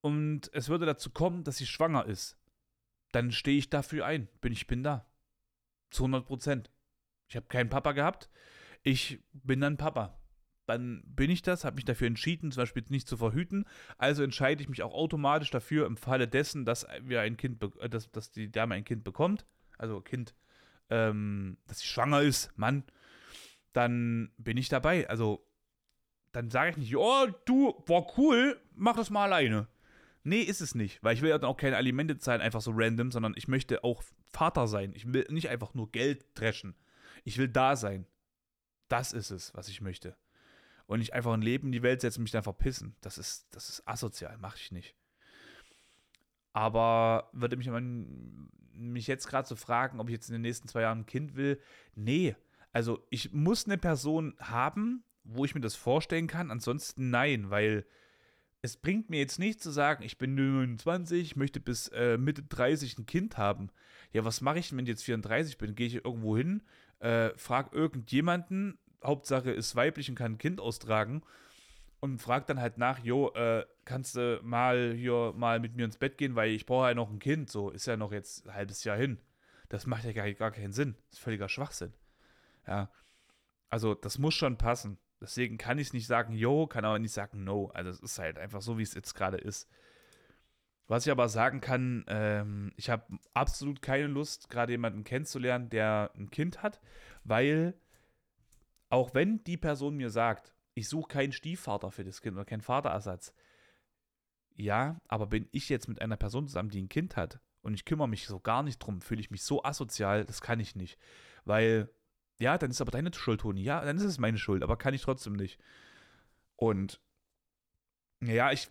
[0.00, 2.36] und es würde dazu kommen, dass sie schwanger ist,
[3.12, 4.28] dann stehe ich dafür ein.
[4.40, 5.06] Bin ich bin da.
[5.90, 6.70] Zu 100 Prozent.
[7.28, 8.28] Ich habe keinen Papa gehabt.
[8.82, 10.20] Ich bin dann Papa.
[10.66, 13.64] Dann bin ich das, habe mich dafür entschieden, zum Beispiel nicht zu verhüten.
[13.98, 18.10] Also entscheide ich mich auch automatisch dafür, im Falle dessen, dass wir ein Kind, dass,
[18.10, 19.46] dass die Dame ein Kind bekommt,
[19.78, 20.34] also Kind
[20.90, 22.84] ähm, dass sie schwanger ist, Mann,
[23.72, 25.08] dann bin ich dabei.
[25.08, 25.46] Also,
[26.32, 29.68] dann sage ich nicht, oh, du, war cool, mach das mal alleine.
[30.22, 32.72] Nee, ist es nicht, weil ich will ja dann auch keine Alimente zahlen, einfach so
[32.74, 34.92] random, sondern ich möchte auch Vater sein.
[34.94, 36.76] Ich will nicht einfach nur Geld dreschen.
[37.24, 38.06] Ich will da sein.
[38.88, 40.16] Das ist es, was ich möchte.
[40.86, 42.96] Und nicht einfach ein Leben in die Welt setzen und mich dann verpissen.
[43.00, 44.94] Das ist, das ist asozial, mache ich nicht.
[46.52, 47.68] Aber würde mich
[48.74, 51.36] mich jetzt gerade so fragen, ob ich jetzt in den nächsten zwei Jahren ein Kind
[51.36, 51.60] will.
[51.94, 52.36] Nee.
[52.72, 56.50] Also ich muss eine Person haben, wo ich mir das vorstellen kann.
[56.50, 57.84] Ansonsten nein, weil
[58.62, 62.42] es bringt mir jetzt nicht zu sagen, ich bin 29, ich möchte bis äh, Mitte
[62.42, 63.70] 30 ein Kind haben.
[64.12, 65.74] Ja, was mache ich, wenn ich jetzt 34 bin?
[65.74, 66.62] Gehe ich irgendwo hin,
[66.98, 71.22] äh, frage irgendjemanden, Hauptsache ist weiblich und kann ein Kind austragen
[72.00, 75.98] und frag dann halt nach, jo, äh, kannst du mal hier mal mit mir ins
[75.98, 77.50] Bett gehen, weil ich brauche ja noch ein Kind.
[77.50, 79.18] So ist ja noch jetzt ein halbes Jahr hin.
[79.68, 80.96] Das macht ja gar, gar keinen Sinn.
[81.10, 81.92] Das ist völliger Schwachsinn.
[82.66, 82.90] Ja.
[83.68, 84.98] Also, das muss schon passen.
[85.20, 87.70] Deswegen kann ich nicht sagen, yo, kann aber nicht sagen, no.
[87.74, 89.68] Also, es ist halt einfach so, wie es jetzt gerade ist.
[90.88, 96.10] Was ich aber sagen kann, ähm, ich habe absolut keine Lust, gerade jemanden kennenzulernen, der
[96.16, 96.80] ein Kind hat,
[97.22, 97.74] weil
[98.88, 102.62] auch wenn die Person mir sagt, ich suche keinen Stiefvater für das Kind oder keinen
[102.62, 103.34] Vaterersatz.
[104.56, 107.84] Ja, aber bin ich jetzt mit einer Person zusammen, die ein Kind hat und ich
[107.84, 110.98] kümmere mich so gar nicht drum, fühle ich mich so asozial, das kann ich nicht.
[111.44, 111.90] Weil
[112.40, 113.62] Ja, dann ist aber deine Schuld, Toni.
[113.62, 115.60] Ja, dann ist es meine Schuld, aber kann ich trotzdem nicht.
[116.56, 117.00] Und
[118.22, 118.68] ja, ich,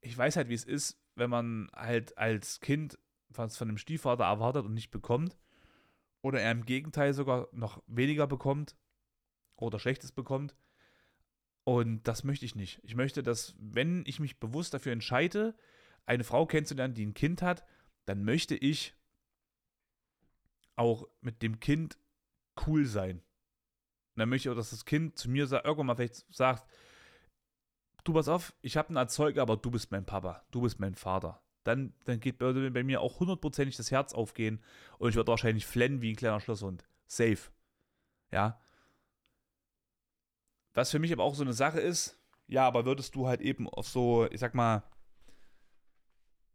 [0.00, 2.98] ich weiß halt, wie es ist, wenn man halt als Kind
[3.28, 5.38] was von einem Stiefvater erwartet und nicht bekommt.
[6.22, 8.76] Oder er im Gegenteil sogar noch weniger bekommt
[9.56, 10.54] oder Schlechtes bekommt.
[11.70, 12.80] Und das möchte ich nicht.
[12.82, 15.54] Ich möchte, dass, wenn ich mich bewusst dafür entscheide,
[16.04, 17.64] eine Frau kennenzulernen, die ein Kind hat,
[18.06, 18.96] dann möchte ich
[20.74, 21.96] auch mit dem Kind
[22.66, 23.18] cool sein.
[23.18, 26.68] Und dann möchte ich auch, dass das Kind zu mir sagt, irgendwann mal vielleicht sagt,
[28.02, 30.96] du pass auf, ich habe einen Erzeuger, aber du bist mein Papa, du bist mein
[30.96, 31.40] Vater.
[31.62, 34.60] Dann, dann geht bei, bei mir auch hundertprozentig das Herz aufgehen
[34.98, 36.84] und ich werde wahrscheinlich flennen wie ein kleiner Schlosshund.
[37.06, 37.38] Safe.
[38.32, 38.60] Ja.
[40.74, 43.68] Was für mich aber auch so eine Sache ist, ja, aber würdest du halt eben
[43.68, 44.82] auf so, ich sag mal,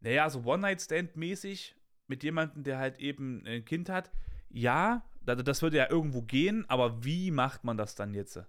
[0.00, 1.74] naja, so One-Night-Stand-mäßig
[2.06, 4.10] mit jemandem, der halt eben ein Kind hat,
[4.48, 8.40] ja, das würde ja irgendwo gehen, aber wie macht man das dann jetzt?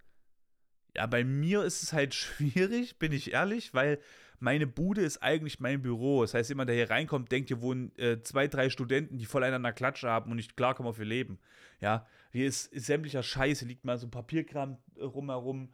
[0.96, 4.00] Ja, bei mir ist es halt schwierig, bin ich ehrlich, weil
[4.40, 6.22] meine Bude ist eigentlich mein Büro.
[6.22, 9.44] Das heißt, jemand, der hier reinkommt, denkt, hier wohnen äh, zwei, drei Studenten, die voll
[9.44, 11.40] einander Klatsche haben und nicht klarkommen auf ihr Leben.
[11.80, 15.74] Ja, hier ist, ist sämtlicher Scheiße, liegt mal so ein Papierkram äh, rumherum.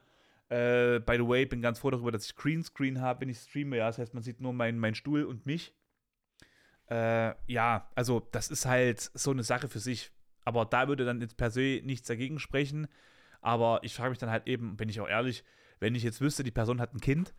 [0.49, 3.77] Äh, by the way, bin ganz froh darüber, dass ich Greenscreen habe, wenn ich streame.
[3.77, 5.73] Ja, das heißt, man sieht nur meinen mein Stuhl und mich.
[6.89, 10.11] Äh, ja, also das ist halt so eine Sache für sich.
[10.45, 12.87] Aber da würde dann jetzt per se nichts dagegen sprechen.
[13.41, 15.43] Aber ich frage mich dann halt eben, bin ich auch ehrlich,
[15.79, 17.33] wenn ich jetzt wüsste, die Person hat ein Kind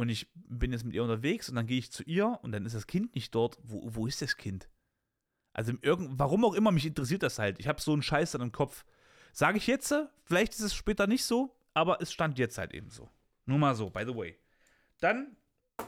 [0.00, 2.64] und ich bin jetzt mit ihr unterwegs und dann gehe ich zu ihr und dann
[2.64, 4.68] ist das Kind nicht dort, wo, wo ist das Kind?
[5.52, 7.58] Also irgend, warum auch immer, mich interessiert das halt.
[7.58, 8.84] Ich habe so einen Scheiß dann im Kopf.
[9.32, 9.94] Sage ich jetzt,
[10.24, 13.08] vielleicht ist es später nicht so, aber es stand jetzt halt eben so.
[13.46, 14.38] Nur mal so, by the way.
[15.00, 15.36] Dann,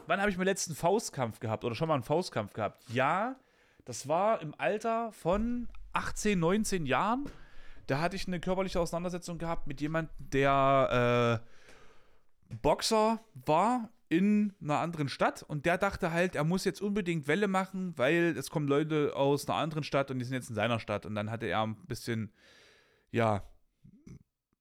[0.07, 2.83] wann habe ich meinen letzten Faustkampf gehabt oder schon mal einen Faustkampf gehabt?
[2.89, 3.35] Ja,
[3.85, 7.29] das war im Alter von 18, 19 Jahren.
[7.87, 14.79] Da hatte ich eine körperliche Auseinandersetzung gehabt mit jemandem, der äh, Boxer war in einer
[14.79, 18.67] anderen Stadt und der dachte halt, er muss jetzt unbedingt Welle machen, weil es kommen
[18.67, 21.47] Leute aus einer anderen Stadt und die sind jetzt in seiner Stadt und dann hatte
[21.47, 22.31] er ein bisschen,
[23.11, 23.43] ja,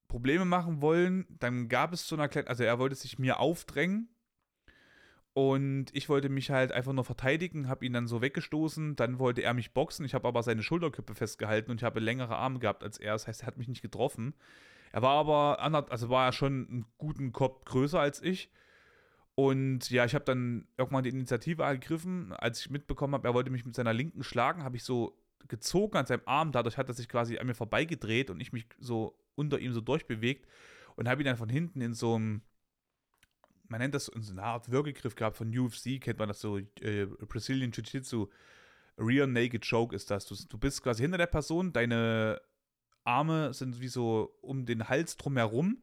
[0.08, 1.26] Probleme machen wollen.
[1.38, 4.08] Dann gab es so einer kleinen, also er wollte sich mir aufdrängen
[5.34, 8.96] und ich wollte mich halt einfach nur verteidigen, habe ihn dann so weggestoßen.
[8.96, 10.04] Dann wollte er mich boxen.
[10.04, 13.14] Ich habe aber seine Schulterkippe festgehalten und ich habe längere Arme gehabt als er.
[13.14, 14.34] Das heißt, er hat mich nicht getroffen.
[14.92, 18.50] Er war aber, also war er schon einen guten Kopf größer als ich.
[19.34, 22.32] Und ja, ich habe dann irgendwann die Initiative ergriffen.
[22.32, 25.18] Als ich mitbekommen habe, er wollte mich mit seiner Linken schlagen, habe ich so
[25.48, 26.52] gezogen an seinem Arm.
[26.52, 29.80] Dadurch hat er sich quasi an mir vorbeigedreht und ich mich so unter ihm so
[29.80, 30.46] durchbewegt
[30.96, 32.42] und habe ihn dann von hinten in so einem
[33.72, 37.06] man nennt das so eine Art Würgegriff gehabt von UFC, kennt man das so, äh,
[37.26, 38.28] Brazilian Jiu-Jitsu.
[38.98, 40.26] Rear Naked Choke ist das.
[40.26, 42.38] Du, du bist quasi hinter der Person, deine
[43.04, 45.78] Arme sind wie so um den Hals drumherum.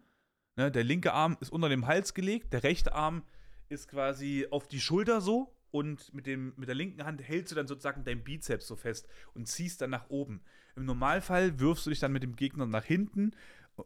[0.56, 0.72] Ne?
[0.72, 3.24] Der linke Arm ist unter dem Hals gelegt, der rechte Arm
[3.70, 7.56] ist quasi auf die Schulter so und mit, dem, mit der linken Hand hältst du
[7.56, 10.42] dann sozusagen dein Bizeps so fest und ziehst dann nach oben.
[10.76, 13.32] Im Normalfall wirfst du dich dann mit dem Gegner nach hinten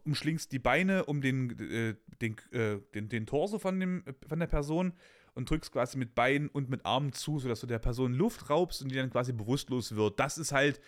[0.02, 4.46] umschlingst die Beine um den, äh, den, äh, den, den Torso von, dem, von der
[4.46, 4.92] Person
[5.34, 8.82] und drückst quasi mit Beinen und mit Armen zu, sodass du der Person Luft raubst
[8.82, 10.18] und die dann quasi bewusstlos wird.
[10.18, 10.80] Das ist halt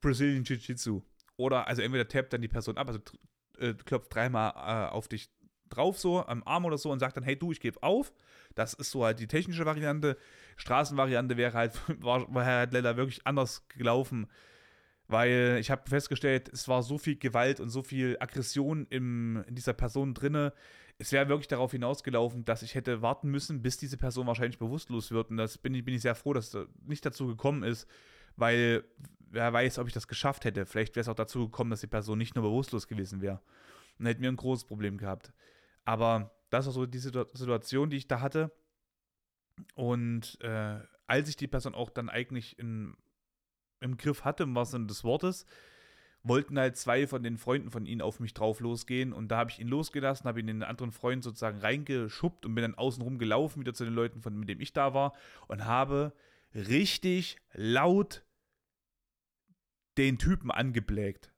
[0.00, 1.02] Brazilian Jiu-Jitsu.
[1.36, 3.00] Oder also entweder tappt dann die Person ab, also
[3.58, 5.30] äh, klopft dreimal äh, auf dich
[5.68, 8.12] drauf so, am Arm oder so und sagt dann, hey du, ich gebe auf.
[8.54, 10.16] Das ist so halt die technische Variante.
[10.56, 14.28] Straßenvariante wäre halt, war, war halt leider wirklich anders gelaufen
[15.12, 19.54] weil ich habe festgestellt, es war so viel Gewalt und so viel Aggression im, in
[19.54, 20.52] dieser Person drinne.
[20.98, 25.10] Es wäre wirklich darauf hinausgelaufen, dass ich hätte warten müssen, bis diese Person wahrscheinlich bewusstlos
[25.10, 25.30] wird.
[25.30, 27.86] Und das bin ich, bin ich sehr froh, dass es nicht dazu gekommen ist,
[28.36, 28.84] weil
[29.30, 30.66] wer weiß, ob ich das geschafft hätte.
[30.66, 33.40] Vielleicht wäre es auch dazu gekommen, dass die Person nicht nur bewusstlos gewesen wäre.
[33.98, 35.32] Dann hätten wir ein großes Problem gehabt.
[35.84, 38.52] Aber das war so die Situation, die ich da hatte.
[39.74, 42.96] Und äh, als ich die Person auch dann eigentlich in
[43.80, 45.44] im Griff hatte, im wahrsten Sinne des Wortes,
[46.22, 49.50] wollten halt zwei von den Freunden von ihnen auf mich drauf losgehen und da habe
[49.50, 53.18] ich ihn losgelassen, habe ihn in den anderen Freund sozusagen reingeschubbt und bin dann außenrum
[53.18, 55.14] gelaufen, wieder zu den Leuten, von, mit denen ich da war
[55.48, 56.12] und habe
[56.54, 58.24] richtig laut
[59.98, 61.31] den Typen angeblägt.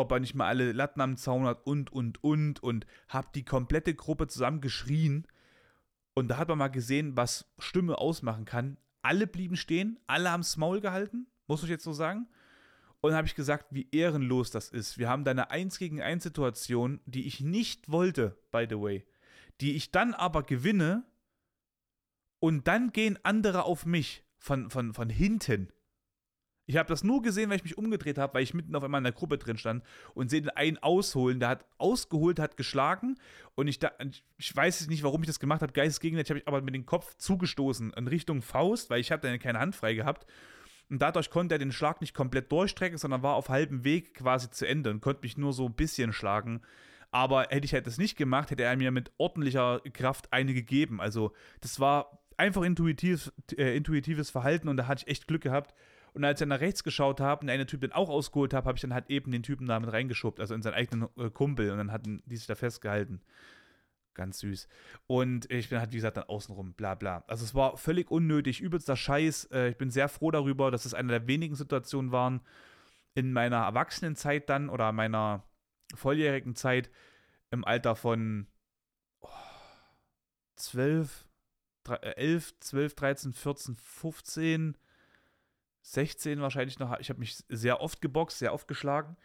[0.00, 3.44] Ob er nicht mal alle Latten am Zaun hat und, und, und und habe die
[3.44, 5.26] komplette Gruppe zusammen geschrien
[6.14, 8.78] und da hat man mal gesehen, was Stimme ausmachen kann.
[9.02, 12.28] Alle blieben stehen, alle haben das Maul gehalten muss ich jetzt so sagen.
[13.02, 14.98] Und habe ich gesagt, wie ehrenlos das ist.
[14.98, 19.06] Wir haben da eine 1 gegen 1 Situation, die ich nicht wollte, by the way.
[19.60, 21.04] Die ich dann aber gewinne
[22.38, 25.72] und dann gehen andere auf mich von, von, von hinten.
[26.66, 29.00] Ich habe das nur gesehen, weil ich mich umgedreht habe, weil ich mitten auf einmal
[29.00, 29.82] in der Gruppe drin stand
[30.14, 33.16] und sehe den einen ausholen, der hat ausgeholt, hat geschlagen
[33.56, 33.90] und ich, da,
[34.38, 37.16] ich weiß nicht, warum ich das gemacht habe, geistesgegenwärtig habe ich aber mit dem Kopf
[37.16, 40.26] zugestoßen in Richtung Faust, weil ich dann keine Hand frei gehabt
[40.90, 44.50] und dadurch konnte er den Schlag nicht komplett durchstrecken, sondern war auf halbem Weg quasi
[44.50, 46.62] zu Ende und konnte mich nur so ein bisschen schlagen.
[47.12, 51.00] Aber hätte ich halt das nicht gemacht, hätte er mir mit ordentlicher Kraft eine gegeben.
[51.00, 55.74] Also das war einfach intuitiv, äh, intuitives Verhalten und da hatte ich echt Glück gehabt.
[56.12, 58.54] Und als ich dann nach rechts geschaut habe und der eine Typ den auch ausgeholt
[58.54, 61.30] habe, habe ich dann halt eben den Typen damit reingeschobt, also in seinen eigenen äh,
[61.30, 61.70] Kumpel.
[61.70, 63.20] Und dann hatten die sich da festgehalten.
[64.14, 64.68] Ganz süß.
[65.06, 67.24] Und ich bin halt, wie gesagt, dann außenrum, bla bla.
[67.26, 69.46] Also es war völlig unnötig, übelster Scheiß.
[69.52, 72.40] Äh, ich bin sehr froh darüber, dass es eine der wenigen Situationen waren
[73.14, 75.44] in meiner Erwachsenenzeit dann oder meiner
[75.94, 76.90] volljährigen Zeit
[77.50, 78.46] im Alter von
[79.20, 79.28] oh,
[80.56, 81.28] 12,
[81.88, 84.78] 11, 12, 13, 14, 15,
[85.92, 86.98] 16 wahrscheinlich noch.
[87.00, 89.16] Ich habe mich sehr oft geboxt, sehr oft geschlagen.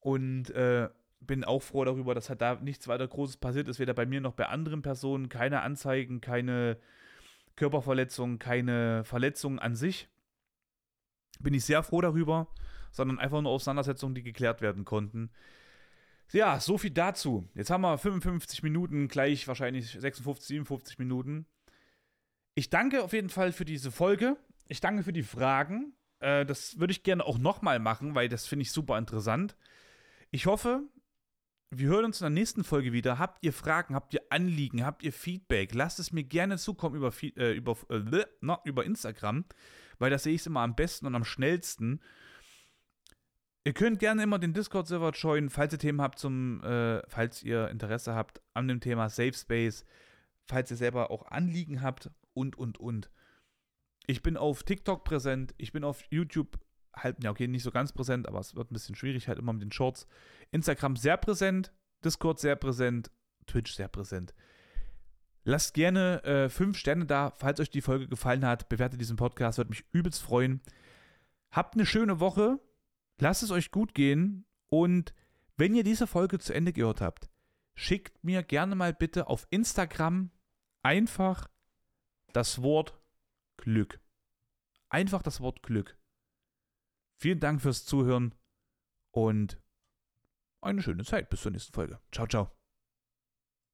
[0.00, 0.88] Und äh,
[1.20, 4.20] bin auch froh darüber, dass halt da nichts weiter Großes passiert ist, weder bei mir
[4.20, 5.28] noch bei anderen Personen.
[5.28, 6.78] Keine Anzeigen, keine
[7.56, 10.08] Körperverletzungen, keine Verletzungen an sich.
[11.40, 12.48] Bin ich sehr froh darüber,
[12.90, 15.30] sondern einfach nur Auseinandersetzungen, die geklärt werden konnten.
[16.32, 17.48] Ja, so viel dazu.
[17.54, 21.46] Jetzt haben wir 55 Minuten, gleich wahrscheinlich 56, 57 Minuten.
[22.54, 24.36] Ich danke auf jeden Fall für diese Folge.
[24.68, 25.94] Ich danke für die Fragen.
[26.20, 29.56] Äh, das würde ich gerne auch nochmal machen, weil das finde ich super interessant.
[30.30, 30.82] Ich hoffe,
[31.70, 33.18] wir hören uns in der nächsten Folge wieder.
[33.18, 35.74] Habt ihr Fragen, habt ihr Anliegen, habt ihr Feedback?
[35.74, 38.24] Lasst es mir gerne zukommen über, äh, über, äh,
[38.64, 39.44] über Instagram,
[39.98, 42.00] weil da sehe ich es immer am besten und am schnellsten.
[43.64, 47.68] Ihr könnt gerne immer den Discord-Server joinen, falls ihr Themen habt zum, äh, falls ihr
[47.68, 49.84] Interesse habt an dem Thema Safe Space,
[50.44, 53.10] falls ihr selber auch Anliegen habt und, und, und.
[54.06, 56.58] Ich bin auf TikTok präsent, ich bin auf YouTube
[56.94, 59.52] halt, ja, okay, nicht so ganz präsent, aber es wird ein bisschen schwierig, halt immer
[59.52, 60.06] mit den Shorts.
[60.50, 61.72] Instagram sehr präsent,
[62.04, 63.10] Discord sehr präsent,
[63.46, 64.34] Twitch sehr präsent.
[65.44, 68.68] Lasst gerne äh, fünf Sterne da, falls euch die Folge gefallen hat.
[68.68, 70.60] Bewertet diesen Podcast, würde mich übelst freuen.
[71.52, 72.58] Habt eine schöne Woche.
[73.20, 75.14] Lasst es euch gut gehen und
[75.56, 77.30] wenn ihr diese Folge zu Ende gehört habt,
[77.74, 80.30] schickt mir gerne mal bitte auf Instagram
[80.82, 81.48] einfach
[82.32, 82.98] das Wort
[83.56, 84.00] Glück.
[84.88, 85.98] Einfach das Wort Glück.
[87.16, 88.34] Vielen Dank fürs Zuhören
[89.10, 89.60] und
[90.60, 92.00] eine schöne Zeit bis zur nächsten Folge.
[92.12, 92.55] Ciao, ciao.